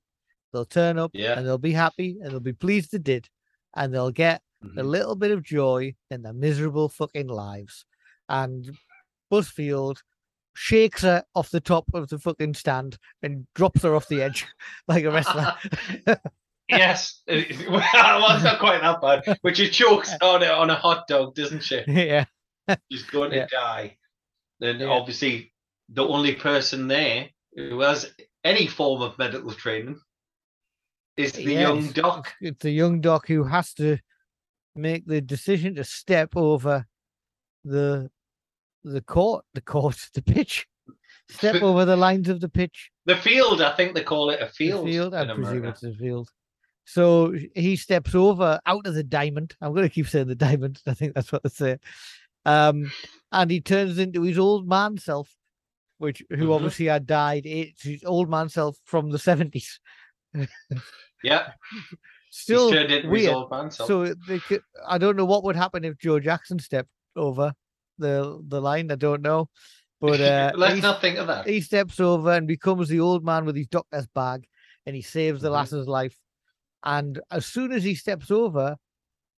[0.54, 1.38] They'll turn up Yeah.
[1.38, 3.28] and they'll be happy and they'll be pleased they did,
[3.76, 4.86] and they'll get a Mhm.
[4.86, 7.86] little bit of joy in their miserable fucking lives.
[8.30, 8.78] And
[9.32, 9.97] Busfield
[10.56, 14.45] shakes her off the top of the fucking stand and drops her off the edge
[14.88, 15.56] like a wrestler.
[16.70, 17.38] yes, well,
[18.36, 19.38] it's not quite that bad.
[19.43, 21.82] But she chokes on it on a hot dog, doesn't she?
[21.88, 22.26] yeah.
[22.91, 23.47] She's going to Yeah.
[23.51, 23.97] die.
[24.60, 24.88] Then Yeah.
[24.88, 25.54] obviously
[25.89, 28.14] the only person there who has
[28.45, 29.99] any form of medical training
[31.18, 32.34] is the young doc.
[32.41, 33.97] It's the young doc who has to
[34.76, 36.86] make the decision to step over
[37.64, 38.09] the
[38.84, 40.68] the court, the court, the pitch.
[41.30, 42.91] Step over the lines of the pitch.
[43.05, 44.86] The field, I think they call it a The field.
[44.86, 45.70] field, I presume America.
[45.70, 46.30] it's a field.
[46.86, 49.55] So he steps over out of the diamond.
[49.61, 50.82] I'm going to keep saying the diamond.
[50.88, 51.78] I think that's what they say.
[52.45, 52.91] Um,
[53.32, 55.34] and he turns into his old man self,
[55.97, 56.55] which who Mhm.
[56.55, 57.45] obviously had died.
[57.45, 59.80] It's his old man self from the 70s.
[61.23, 61.47] Yeah,
[62.29, 63.73] Still he's turned into weird.
[63.73, 67.53] So they could, I don't know what would happen if Joe Jackson stepped over
[67.99, 68.91] the the line.
[68.91, 69.49] I don't know,
[70.01, 71.47] but uh, let's he, not think of that.
[71.47, 74.45] he steps over and becomes the old man with his doctor's bag,
[74.86, 75.53] and he saves the Mhm.
[75.53, 76.17] lass's life.
[76.84, 78.75] And as soon as he steps over,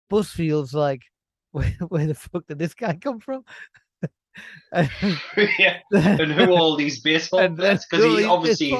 [0.08, 1.02] Busfield's like,
[1.52, 3.44] "Where, where the fuck did this guy come from?"
[4.72, 4.90] and
[5.58, 7.84] yeah, and who all these baseball players?
[7.90, 8.70] Because he obviously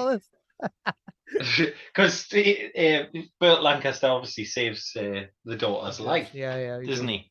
[1.94, 3.04] because uh,
[3.40, 7.14] Burt Lancaster obviously saves uh, the daughter's life, Yeah, yeah, he doesn't does.
[7.16, 7.30] he?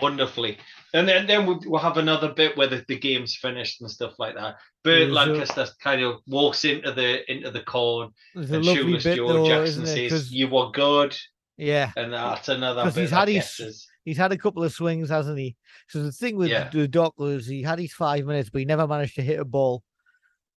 [0.00, 0.56] Wonderfully,
[0.94, 4.14] and then then we'll, we'll have another bit where the, the game's finished and stuff
[4.18, 4.56] like that.
[4.84, 9.04] Burt There's a- Lancaster kind of walks into the into the corn, There's and Shoeless
[9.04, 11.14] Joe though, Jackson says, Because "You were good,"
[11.58, 15.10] yeah, and that's another 'Cause bit he's had his- he's had a couple of swings,
[15.10, 15.56] hasn't he?
[15.90, 16.70] So the thing with Yeah.
[16.70, 19.44] the doc was he had his five minutes, but he never managed to hit a
[19.44, 19.82] ball.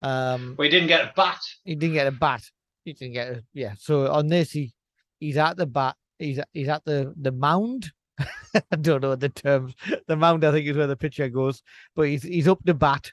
[0.02, 1.40] Um, We didn't get a bat.
[1.64, 2.42] he didn't get a bat.
[2.84, 3.74] He didn't get a yeah.
[3.78, 4.72] So on this, he
[5.20, 5.96] he's at the bat.
[6.18, 7.92] He's he's at the the mound.
[8.18, 9.74] I don't know the terms.
[10.06, 11.62] The mound, I think, is where the pitcher goes.
[11.94, 13.10] But he's he's up the bat,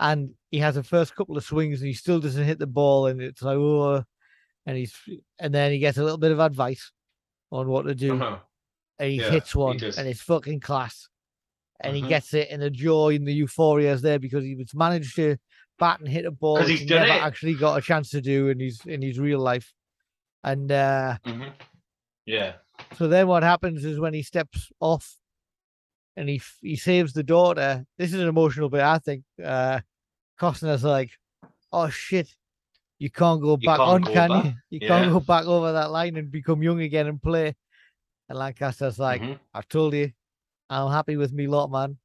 [0.00, 3.06] and he has the first couple of swings, and he still doesn't hit the ball,
[3.06, 4.04] and it's like oh,
[4.66, 4.94] and he's
[5.38, 6.92] and then he gets a little bit of advice
[7.50, 8.38] on what to do, Uh-huh.
[8.98, 9.96] and he Yeah, hits one, does.
[9.98, 11.08] and it's fucking class,
[11.80, 12.02] and Mhm.
[12.02, 15.16] he gets it, and the joy and the euphoria is there because he was managed
[15.16, 15.36] to
[15.78, 17.22] bat and hit a ball 'Cause which he's he never it.
[17.22, 19.72] actually got a chance to do in his in his real life.
[20.44, 21.52] And uh, Mhm.
[22.26, 22.56] Yeah.
[22.94, 25.16] so then what happens is when he steps off
[26.16, 27.84] and he he saves the daughter.
[27.98, 29.24] This is an emotional bit, I think.
[29.42, 29.80] Uh,
[30.40, 31.10] Costner's like,
[31.72, 32.34] "Oh shit,
[32.98, 34.54] you can't go back can't on, go can back." you?
[34.70, 37.54] You can't go back over that line and become young again and play."
[38.28, 39.38] And Lancaster's like, Mhm.
[39.54, 40.12] "I told you,
[40.70, 41.98] I'm happy with me lot, man."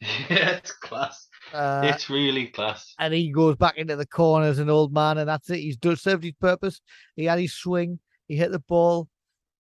[0.30, 1.28] yeah, it's class.
[1.56, 2.94] Uh, it's really class.
[2.98, 5.58] and he goes back into the corner as an old man, and that's it.
[5.58, 6.80] He's done served his purpose.
[7.16, 7.98] He had his swing.
[8.28, 9.08] He hit the ball.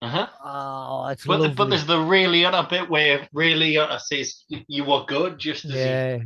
[0.01, 0.27] Uh-huh.
[0.43, 1.55] Oh, it's But, lovely.
[1.55, 5.71] but there's the really other bit where Ray Liotta says you were good just as
[5.71, 6.17] he yeah,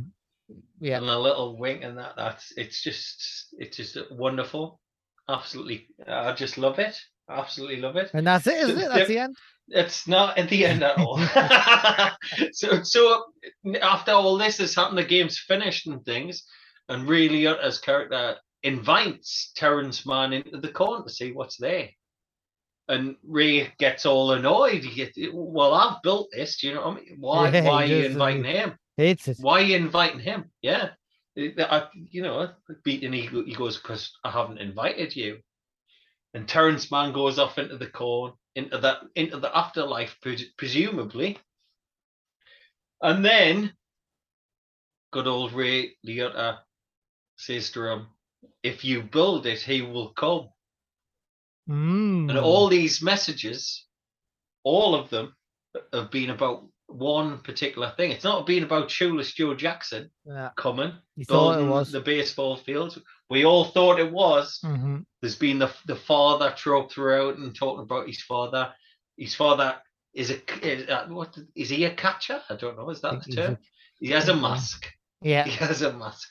[0.80, 0.96] yeah.
[0.98, 4.80] and a little wink and that that's it's just it's just wonderful
[5.28, 6.96] absolutely i just love it
[7.30, 8.88] absolutely love it And that's it, isn't So it?
[8.94, 9.36] That's the- end.
[9.68, 11.18] it's not at the end at all
[12.52, 13.24] so so
[13.80, 16.44] after all this has happened the game's finished and things
[16.88, 21.88] and really as character invites terence mann into the corner to see what's there
[22.88, 24.82] and Ray gets all annoyed.
[24.82, 26.58] He gets, well, I've built this.
[26.60, 27.16] Do you know what I mean?
[27.20, 27.48] Why?
[27.50, 28.74] Yeah, why are you inviting him?
[28.96, 29.36] Hates it.
[29.40, 30.50] Why are you inviting him?
[30.60, 30.88] Yeah.
[31.38, 32.50] I, you know,
[32.82, 35.38] beating he, he goes, because I haven't invited you.
[36.34, 40.16] And Terence Mann goes off into the corn, into that into the afterlife,
[40.56, 41.38] presumably.
[43.02, 43.72] And then
[45.12, 46.58] good old Ray Liotta
[47.36, 48.06] says to him,
[48.62, 50.48] if you build it, he will come.
[51.68, 52.30] Mm.
[52.30, 53.86] And all these messages,
[54.64, 55.34] all of them
[55.92, 58.10] have been about one particular thing.
[58.10, 60.50] It's not been about Shoeless Joe Jackson yeah.
[60.56, 61.92] coming, You thought it building was.
[61.92, 62.98] the baseball fields.
[63.30, 64.58] We all thought it was.
[64.62, 68.74] hmm There's been the the father trope throughout and talking about his father.
[69.16, 69.76] His father
[70.12, 72.42] is a is, uh, what is he a catcher?
[72.50, 72.90] I don't know.
[72.90, 73.58] Is that the term?
[73.98, 74.86] He has a mask.
[75.22, 75.44] Yeah.
[75.44, 76.28] He has a mask.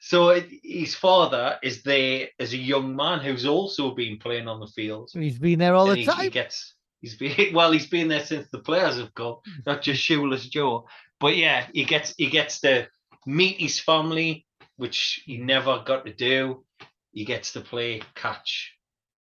[0.00, 4.58] So it, his father is there as a young man who's also been playing on
[4.58, 5.10] the field.
[5.12, 6.24] He's been there all and the he, time.
[6.24, 9.36] he gets he's been well he's been there since the players have come
[9.66, 10.86] not just shoeless joe
[11.18, 12.86] but yeah he gets he gets to
[13.26, 14.46] meet his family
[14.80, 16.64] which he never got to do
[17.12, 18.72] he gets to play catch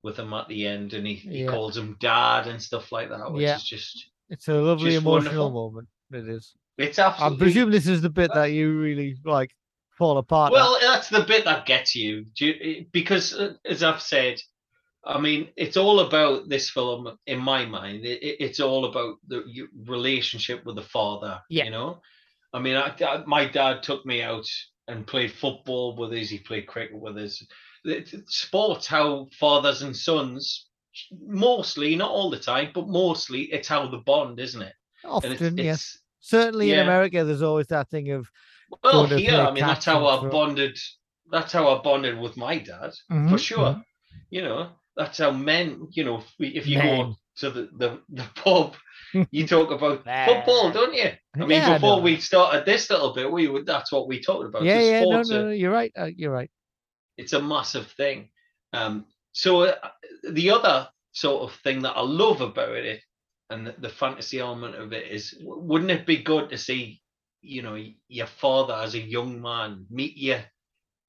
[0.04, 1.52] with him at the end and he, he Yeah.
[1.52, 3.56] calls him dad and stuff like that which Yeah.
[3.56, 5.72] is just It's a lovely emotional wonderful.
[5.72, 5.88] moment.
[6.12, 6.54] It is.
[6.78, 9.52] it's I presume this is the bit that you really like
[9.98, 10.52] fall apart.
[10.52, 10.54] at.
[10.54, 12.26] Well, that's the bit that gets you,
[12.92, 14.40] because uh, as I've said,
[15.06, 18.06] I mean, it's all about this film in my mind.
[18.06, 19.44] It, it- it's all about the
[19.88, 21.40] relationship with the father.
[21.50, 21.66] Yeah.
[21.66, 22.02] You know,
[22.54, 24.48] I mean, I, I- my dad took me out
[24.90, 26.30] and played football with us.
[26.30, 27.44] He played cricket with us.
[28.28, 30.68] Sports, how fathers and sons,
[31.12, 34.74] mostly, not all the time, but mostly, it's how the bond, isn't it?
[35.06, 35.76] Often, it's, yes.
[35.76, 36.80] it's Certainly in.
[36.80, 38.30] America, there's always that thing of
[38.84, 39.36] well here.
[39.40, 40.78] I mean, that's how I bonded.
[41.32, 42.92] That's how I bonded with my dad.
[43.08, 43.58] for Mhm, sure.
[43.76, 43.84] mhm.
[44.30, 45.88] You know, that's how men.
[45.92, 46.98] You know, if, we, if you Men.
[46.98, 48.76] go to the the, the pub,
[49.32, 51.12] you talk about football, don't you?
[51.36, 53.66] I mean, Yeah, before we started this little bit, we would.
[53.66, 54.64] That's what we talked about.
[54.64, 55.92] Yeah, yeah, no, no, no, you're right.
[55.98, 56.52] Uh, you're right.
[57.18, 58.30] it's a massive thing.
[58.74, 59.76] Um, so uh,
[60.30, 63.02] the other sort of thing that I love about it,
[63.50, 67.02] and the, the fantasy element of it is, wouldn't it be good to see,
[67.42, 70.42] you know, your father as a young man meet your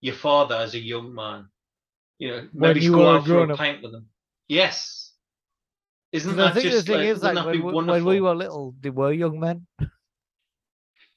[0.01, 1.49] your father as a young man,
[2.19, 4.09] you know, When maybe you go out for a pint with them.
[4.49, 5.10] Yes.
[6.13, 8.35] Isn't I that think the thing like, is, like that when, we- when we were
[8.35, 9.67] little, they were young men.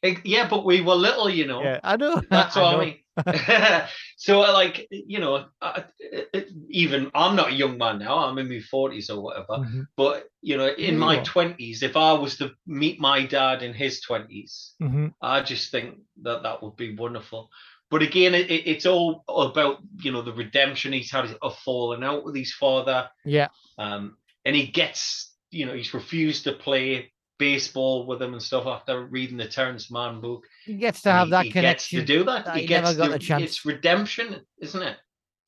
[0.04, 1.64] Eh, yeah, but we were little, you know.
[1.64, 2.22] Yeah, I know.
[2.30, 2.80] That's what I, know.
[2.80, 2.98] mean.
[4.18, 5.86] so, like, you know, I,
[6.34, 8.18] I- even I'm not a young man now.
[8.18, 9.60] I'm in my forties or whatever.
[9.64, 13.64] Mhm, But you know, in Yeah, my twenties, if I was to meet my dad
[13.64, 15.14] in his twenties, mhm.
[15.22, 17.50] I just think that that would be wonderful.
[17.90, 20.92] But again, it, it- it's all about you know the redemption.
[20.94, 25.74] He's had of falling out with his father, Yeah, um, and he gets you know
[25.74, 30.46] he's refused to play baseball with him and stuff after reading the Terence Mann book.
[30.66, 32.00] he gets to have he- that he connection.
[32.00, 32.46] Gets to do that.
[32.46, 33.44] that he, he gets never got the, the chance.
[33.44, 34.98] It's redemption, isn't it?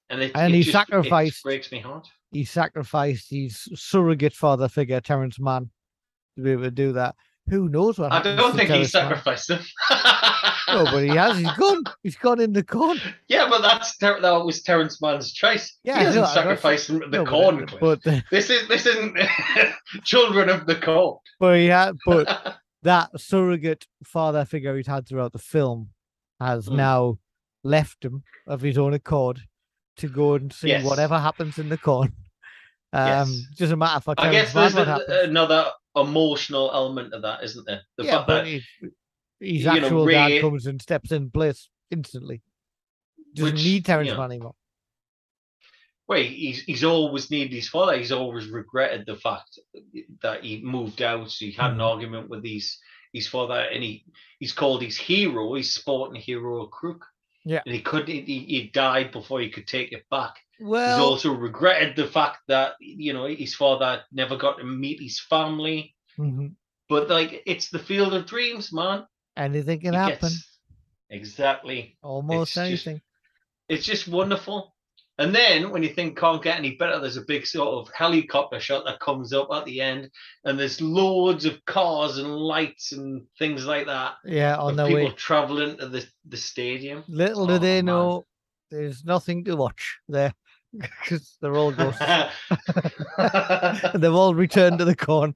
[0.10, 2.08] And it, And it he just- it sacrificed- breaks me heart.
[2.32, 5.70] he sacrificed his surrogate father figure, Terence Mann,
[6.38, 7.16] to be able to do that.
[7.50, 9.60] Who knows what I don't think he sacrificed him.
[10.68, 11.38] No, but he has.
[11.38, 11.84] He's gone.
[12.02, 13.00] He's gone in the corn.
[13.28, 15.78] Yeah, but that's Ter- that was Terence Mann's choice.
[15.84, 16.32] Yeah, he hasn't know.
[16.34, 17.68] sacrificed the No, corn.
[17.68, 17.80] Cliff.
[17.80, 19.16] but this is this isn't
[20.04, 21.20] children of the corn.
[21.39, 21.96] but he had.
[22.06, 25.89] But that surrogate father figure he's had throughout the film
[26.41, 26.76] has Mm.
[26.78, 27.20] now
[27.64, 29.39] left him of his own accord
[29.98, 30.84] to go and see Yes.
[30.84, 32.12] whatever happens in the corn.
[32.91, 33.41] Um, Yes.
[33.60, 37.82] doesn't matter for I guess Mann there's a- another emotional element of that, isn't there?
[37.98, 38.64] The yeah, fact but that his,
[39.39, 42.41] you know, actual Ray- dad comes and steps in place instantly.
[43.34, 44.56] Doesn't Which, need Terence you know, Mann anymore.
[46.08, 47.98] well, he's he's always needed his father.
[47.98, 49.60] He's always regretted the fact
[50.22, 51.32] that he moved out.
[51.32, 51.89] He had an Mhm.
[51.89, 52.78] argument with his
[53.12, 54.06] his father, and he
[54.39, 57.06] he's called his hero, his sporting hero, a crook.
[57.46, 57.62] Yeah.
[57.66, 58.08] and he couldn't.
[58.26, 60.34] He, he died before he could take it back.
[60.60, 65.00] Well, He's also regretted the fact that you know his father never got to meet
[65.02, 65.96] his family.
[66.18, 66.56] mhm,
[66.89, 69.06] But like, it's the field of dreams, man.
[69.38, 70.30] anything can He happen.
[70.30, 70.60] gets-
[71.10, 71.98] exactly.
[72.02, 73.02] Almost it's just- anything.
[73.70, 74.74] It's just wonderful.
[75.18, 78.59] And then when you think can't get any better, there's a big sort of helicopter
[78.59, 80.09] shot that comes up at the end,
[80.43, 84.16] and there's loads of cars and lights and things like that.
[84.26, 85.11] Yeah, on their people way.
[85.13, 87.03] traveling to the, the stadium.
[87.07, 87.86] Little do Oh, they man.
[87.86, 88.26] know
[88.72, 90.34] there's nothing to watch there
[90.78, 92.01] because they're all ghosts.
[93.95, 95.34] they've all returned to the corn.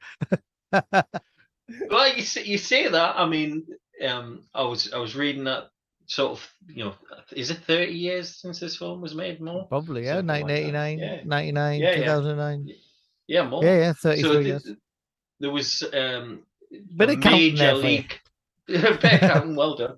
[1.90, 3.16] well, you say, you say that.
[3.18, 3.66] I mean,
[4.06, 5.70] um, I was I was reading that
[6.10, 6.96] sort of you know,
[7.36, 9.40] is it thirty years since this film was made?
[9.40, 9.66] More?
[9.68, 10.16] Probably, yeah.
[10.18, 10.74] Something like that.
[10.74, 11.22] 1989, Yeah.
[11.26, 11.96] 99, Yeah, yeah.
[11.96, 12.70] 2009.
[13.28, 13.64] Yeah, more.
[13.64, 14.72] Yeah, yeah, 33 so th- years.
[15.40, 16.44] there was um,
[16.98, 17.84] Bit a major there for you.
[17.84, 18.20] league
[19.56, 19.96] well done.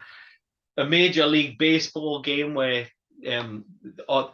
[0.77, 2.87] A Major League Baseball game where,
[3.29, 3.65] um,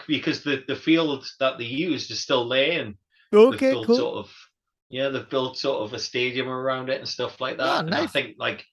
[0.08, 2.96] because the, the field that they used is still there and
[3.32, 3.96] they've Okay, built cool.
[3.98, 4.32] sort of,
[4.90, 7.66] yeah, they've built sort of a stadium around it and stuff like that.
[7.68, 8.64] Ah, and I think like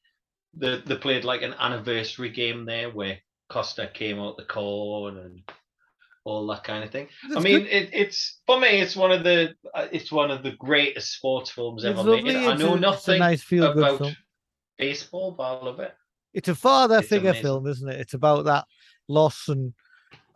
[0.57, 3.19] the they played like an anniversary game there where
[3.51, 5.43] Costner came out the corn and
[6.25, 7.09] all that kind of thing.
[7.37, 10.53] I mean, it, it's for me, it's one of the uh, it's one of the
[10.53, 12.33] greatest sports films It's ever lovely.
[12.35, 12.37] made.
[12.37, 14.17] I It's know a, nothing nice about film.
[14.79, 15.95] baseball, but I love it.
[16.33, 17.45] It's a father It's figure amazing.
[17.45, 18.01] film, isn't it?
[18.01, 18.65] It's about that
[19.09, 19.75] loss and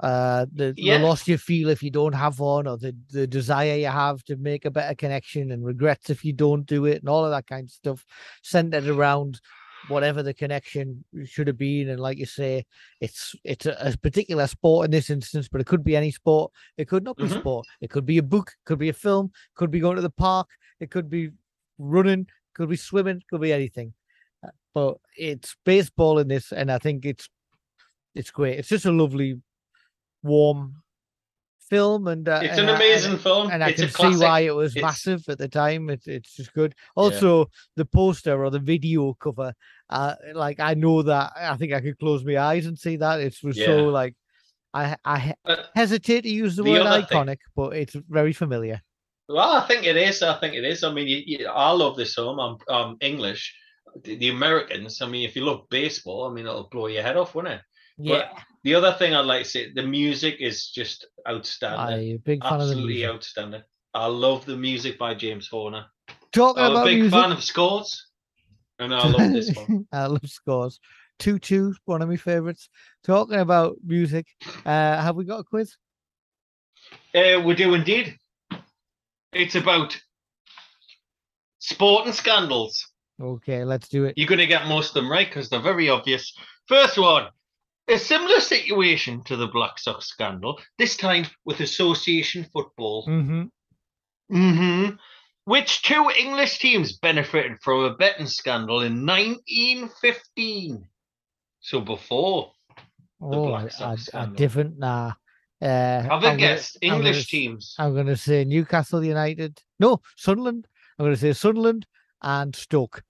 [0.01, 0.99] uh the, Yeah.
[0.99, 4.23] the loss you feel if you don't have one or the, the desire you have
[4.25, 7.33] to make a better connection and regrets if you don't do it and all of
[7.33, 8.05] that kind of stuff
[8.43, 9.41] centered around
[9.89, 12.65] whatever the connection should have been and like you say
[13.01, 16.53] it's it's a, a particular sport in this instance but it could be any sport
[16.77, 17.39] it could not be Mhm.
[17.41, 20.11] sport it could be a book could be a film could be going to the
[20.11, 20.49] park
[20.81, 21.31] it could be
[21.79, 23.93] running could be swimming could be anything
[24.47, 27.29] Uh, but it's baseball in this and i think it's
[28.15, 29.41] it's great it's just a lovely
[30.23, 30.83] warm
[31.71, 33.51] film and uh, It's and an I- and- amazing film.
[33.51, 35.91] and I it's can see why it was It's- massive at the time.
[35.91, 36.75] It's it's just good.
[36.97, 39.53] Also, the poster or the video cover,
[39.91, 43.21] uh, like I know that I think I could close my eyes and see that.
[43.21, 43.67] It was Yeah.
[43.67, 44.15] so like
[44.75, 48.33] I I Uh, hesitate to use the, the word other thing- iconic, but it's very
[48.33, 48.83] familiar.
[49.29, 50.23] Well, I think it is.
[50.23, 50.83] I think it is.
[50.85, 52.39] I mean, you, you, I love this film.
[52.41, 53.55] I'm, I'm English.
[54.03, 55.03] The, the Americans.
[55.03, 57.61] I mean, if you love baseball, I mean, it'll blow your head off, won't it?
[57.99, 58.29] Yeah,
[58.65, 61.81] The other thing I'd like to say, the music is just outstanding.
[61.81, 63.11] I'm a big fan of the Absolutely music.
[63.11, 63.63] outstanding.
[63.93, 65.85] I love the music by James Horner.
[66.33, 68.07] Talking I'm a big music, fan of scores,
[68.79, 69.87] and I love this one.
[69.93, 70.81] I love scores.
[71.19, 72.69] Two two, one of my favorites.
[73.05, 74.27] Talking about music,
[74.65, 75.77] uh, have we got a quiz?
[77.15, 78.17] Uh, we do indeed.
[79.33, 79.99] It's about
[81.59, 82.87] sport and scandals.
[83.21, 84.15] Okay, let's do it.
[84.17, 86.33] You're going to get most of them right because they're very obvious.
[86.69, 87.29] First one,
[87.89, 93.05] a similar situation to the Black Sox scandal, this time with association football.
[93.05, 93.45] hmm
[94.31, 94.91] hmm
[95.49, 100.87] Which two English teams benefited from a betting scandal in 1915?
[101.61, 102.53] So before.
[103.21, 104.35] Oh, Black I, I, Sox I scandal.
[104.37, 104.79] different.
[104.79, 105.13] Nah.
[105.61, 106.77] Uh, Have I'm a gonna- guess.
[106.83, 107.75] I'm gonna English s- teams.
[107.79, 109.61] I'm going to say Newcastle United.
[109.81, 110.69] No, Sunderland.
[110.99, 111.87] I'm going to say Sunderland
[112.23, 113.03] and Stoke.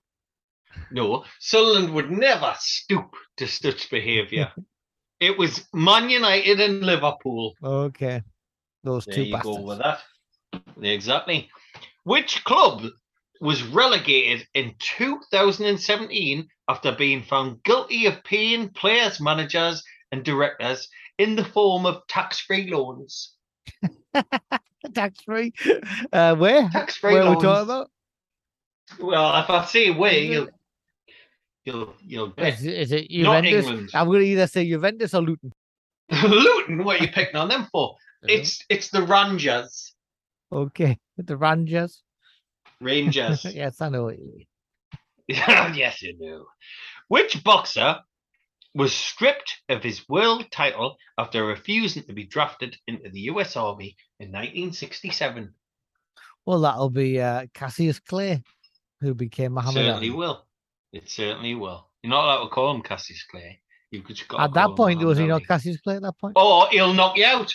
[0.92, 4.52] No, Sunderland would never stoop to such behaviour.
[5.20, 7.54] it was Man United and Liverpool.
[7.62, 8.22] Okay.
[8.84, 9.56] Those There two you bastards.
[9.56, 9.98] go with that.
[10.80, 11.50] Exactly.
[12.08, 12.84] Which club
[13.38, 20.88] was relegated in 2017 after being found guilty of paying players, managers, and directors
[21.18, 23.34] in the form of tax-free loans?
[24.94, 25.52] Tax free.
[26.10, 26.70] Uh, where?
[26.70, 27.42] Tax-free Where are we loans.
[27.42, 27.90] talking about?
[29.00, 30.48] Well, if I say where, you'll
[31.66, 32.54] you'll you'll bet.
[32.54, 33.66] Is, it- is it Not Juventus?
[33.66, 33.90] England.
[33.92, 35.52] I'm going to either say Juventus or Luton.
[36.24, 37.96] Luton, what are you picking on them for?
[38.22, 39.94] It's it's the Rangers.
[40.50, 40.98] Okay.
[41.26, 42.02] The Rangers.
[42.80, 43.44] Rangers.
[43.54, 44.46] yes, I know what you mean.
[45.28, 46.46] yes, you do.
[47.08, 48.00] Which boxer
[48.74, 53.96] was stripped of his world title after refusing to be drafted into the US Army
[54.20, 55.52] in 1967?
[56.46, 58.42] Well, that'll be uh, Cassius Clay,
[59.00, 60.16] who became Muhammad certainly Ali.
[60.16, 60.46] will.
[60.92, 61.88] It certainly will.
[62.02, 63.60] You're not allowed to call him Cassius Clay.
[63.90, 66.34] You've just got At that point, was he not Cassius Clay at that point?
[66.36, 67.52] Or he'll knock you out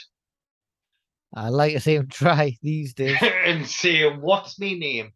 [1.35, 3.17] I like to see him try these days.
[3.45, 5.13] and say, What's my name?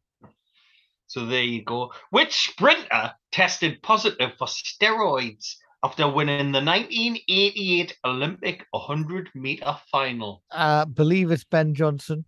[1.08, 1.92] So there you go.
[2.10, 5.54] Which sprinter tested positive for steroids
[5.84, 10.44] after winning the 1988 Olympic 100 meter final?
[10.52, 12.26] I believe it's Ben Johnson.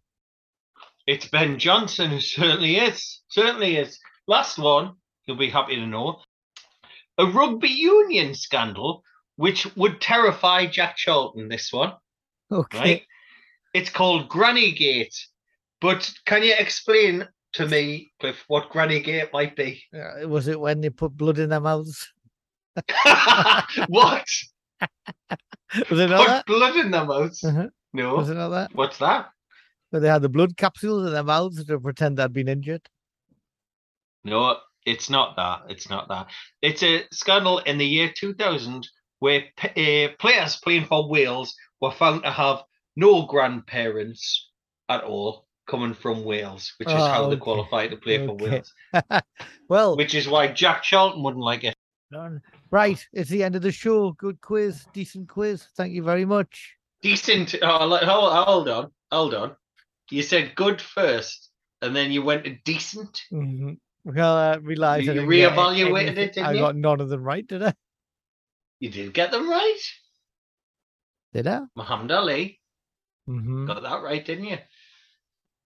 [1.07, 3.21] It's Ben Johnson, who certainly is.
[3.29, 3.99] Certainly is.
[4.27, 4.93] Last one,
[5.25, 6.21] you'll be happy to know.
[7.17, 9.03] A rugby union scandal,
[9.35, 11.93] which would terrify Jack Charlton, this one,
[12.51, 12.79] Okay.
[12.79, 13.01] right?
[13.73, 15.15] It's called Granny Gate.
[15.81, 19.83] But can you explain to me, Cliff, what Granny Gate might be?
[19.93, 22.11] Uh, was it when they put blood in their mouths?
[23.87, 24.27] what?
[25.91, 26.45] Was it not Put that?
[26.45, 27.43] blood in their mouths?
[27.43, 27.67] Uh-huh.
[27.93, 28.15] No.
[28.15, 28.73] Was it not that?
[28.73, 29.29] What's that?
[29.89, 32.87] Where they had the blood capsules in their mouths to pretend they'd been injured?
[34.23, 35.61] No, it's not that.
[35.69, 36.27] It's not that.
[36.61, 38.87] It's a scandal in the year 2000
[39.19, 42.63] where p- uh, players playing for Wales were found to have
[42.99, 44.49] no grandparents
[44.89, 47.39] at all coming from Wales, which is Oh, how they okay.
[47.41, 48.73] qualify to play for Wales.
[49.69, 51.75] well, Which is why Jack Charlton wouldn't like it.
[52.11, 52.41] done.
[52.71, 53.05] right.
[53.13, 54.11] It's the end of the show.
[54.13, 54.85] Good quiz.
[54.93, 55.67] Decent quiz.
[55.77, 56.75] Thank you very much.
[57.03, 57.55] Decent.
[57.61, 58.91] Oh, hold, hold on.
[59.11, 59.55] Hold on.
[60.09, 61.51] You said good first,
[61.83, 63.21] and then you went to decent.
[63.31, 63.77] Mhm.
[64.05, 66.59] Well, I realised I You didn't reevaluated it, didn't I you?
[66.61, 67.73] got none of them right, did I?
[68.79, 69.79] You did get them right.
[71.33, 71.61] Did I?
[71.75, 72.58] Muhammad Ali.
[73.29, 73.67] Mm-hmm.
[73.67, 74.57] Got that right, didn't you?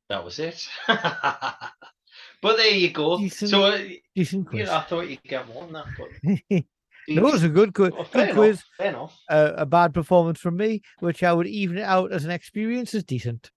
[0.09, 0.67] That was it.
[0.87, 3.17] but there you go.
[3.17, 3.77] Decent So uh,
[4.15, 4.67] Decent you quiz.
[4.67, 5.85] know, I thought you'd get more than that.
[5.97, 6.07] But
[7.07, 7.91] no, it was a good, quiz.
[7.93, 8.49] Well, good quiz.
[8.49, 8.65] enough.
[8.77, 9.19] Fair enough.
[9.29, 12.93] Uh, a bad performance from me, which I would even it out as an experience
[12.93, 13.49] is decent.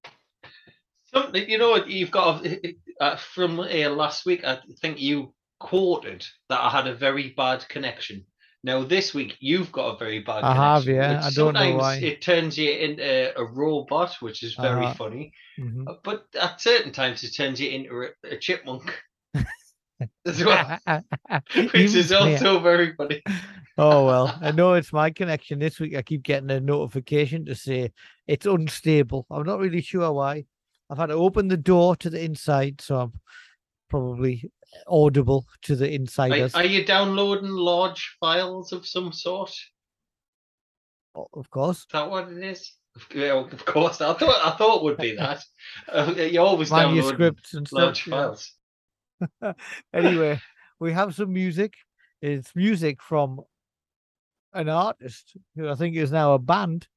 [1.12, 2.46] Something you know, you've got
[3.00, 4.44] uh, from uh, last week.
[4.44, 8.24] I think you quoted that I had a very bad connection.
[8.64, 11.20] Now this week you've got a very bad I have, yeah.
[11.22, 11.96] I don't know why.
[11.96, 14.94] It turns you into a robot, which is very Uh-huh.
[14.94, 15.32] funny.
[15.58, 15.98] Mhm.
[16.02, 18.92] But at certain times it turns you into a, chipmunk
[20.26, 20.78] as well,
[21.54, 23.22] which is also very funny.
[23.78, 25.94] Oh well, I know it's my connection this week.
[25.94, 27.92] I keep getting a notification to say
[28.26, 29.26] it's unstable.
[29.30, 30.46] I'm not really sure why.
[30.88, 33.12] I've had to open the door to the inside, so I'm
[33.90, 34.50] probably
[34.86, 36.54] audible to the insiders.
[36.54, 39.54] are you downloading large files of some sort?
[41.32, 42.72] Of course, Is that what it is?
[42.94, 45.42] Of, yeah, of course, I thought I thought it would be that.
[45.92, 47.78] Uh, you always download manuscripts and stuff.
[47.78, 48.10] large yeah.
[48.10, 49.54] files.
[49.94, 50.40] anyway,
[50.80, 51.74] we have some music.
[52.20, 53.40] It's music from
[54.52, 56.88] an artist who I think is now a band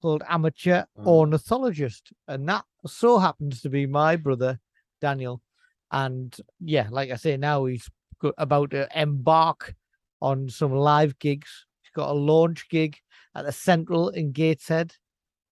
[0.00, 1.06] called Amateur Mm.
[1.06, 2.12] Ornithologist.
[2.26, 4.60] And that so happens to be my brother,
[5.00, 5.42] Daniel.
[5.90, 7.88] And yeah, like I say, now he's
[8.36, 9.74] about to embark
[10.20, 11.66] on some live gigs.
[11.82, 12.96] He's got a launch gig
[13.34, 14.94] at the Central in Gateshead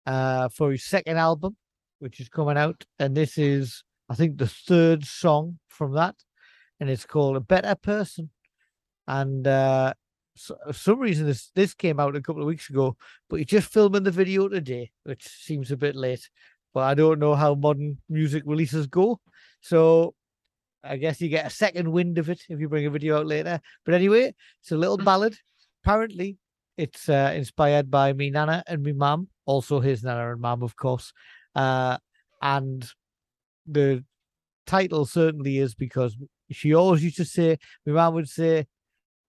[0.07, 1.57] uh, for his second album,
[1.99, 2.85] which is coming out.
[2.99, 6.17] And this is, I think, the third song from that.
[6.81, 8.31] And it's called A Better Person.
[9.07, 9.95] And uh,
[10.35, 12.97] so, for some reason, this, this came out a couple of weeks ago,
[13.29, 16.29] but he's just filming the video today, which seems a bit late.
[16.73, 19.21] But I don't know how modern music releases go.
[19.61, 20.15] So
[20.85, 23.27] I guess you get a second wind of it if you bring a video out
[23.27, 23.61] later.
[23.85, 25.05] But anyway, it's a little Mm.
[25.05, 25.39] ballad.
[25.85, 26.39] Apparently,
[26.77, 30.77] it's uh, inspired by me nana and me mum, also his nana and mum, of
[30.77, 31.13] course.
[31.55, 31.99] Uh,
[32.41, 32.89] and
[33.67, 34.05] the
[34.67, 36.17] title certainly is because
[36.51, 38.67] she always used to say, my mum would say,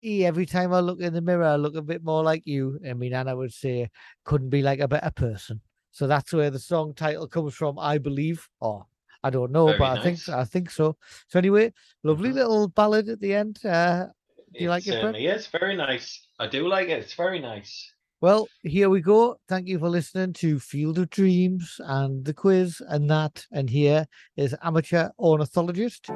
[0.04, 2.80] E, every time I look in the mirror, I look a bit more like you.
[2.84, 3.90] And me nana would say,
[4.26, 5.62] couldn't be like a better person.
[5.92, 8.48] So that's where the song title comes from, I believe.
[8.60, 8.86] Or
[9.24, 10.30] I don't know, Very but I think.
[10.30, 10.98] I think so.
[11.28, 11.72] So anyway,
[12.04, 12.36] lovely Mhm.
[12.36, 13.60] little ballad at the end.
[13.66, 14.08] Uh,
[14.54, 15.02] Do you like it, Brett?
[15.02, 16.28] certainly is very nice.
[16.40, 17.00] I do like it.
[17.00, 17.90] It's very nice.
[18.22, 19.38] Well, here we go.
[19.50, 23.46] Thank you for listening to Field of Dreams and the quiz and that.
[23.52, 24.06] And here
[24.38, 26.10] is amateur ornithologist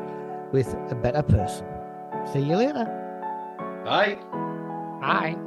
[0.54, 1.66] with a better person.
[2.32, 2.86] See you later.
[3.84, 4.16] Bye.
[5.02, 5.47] Bye.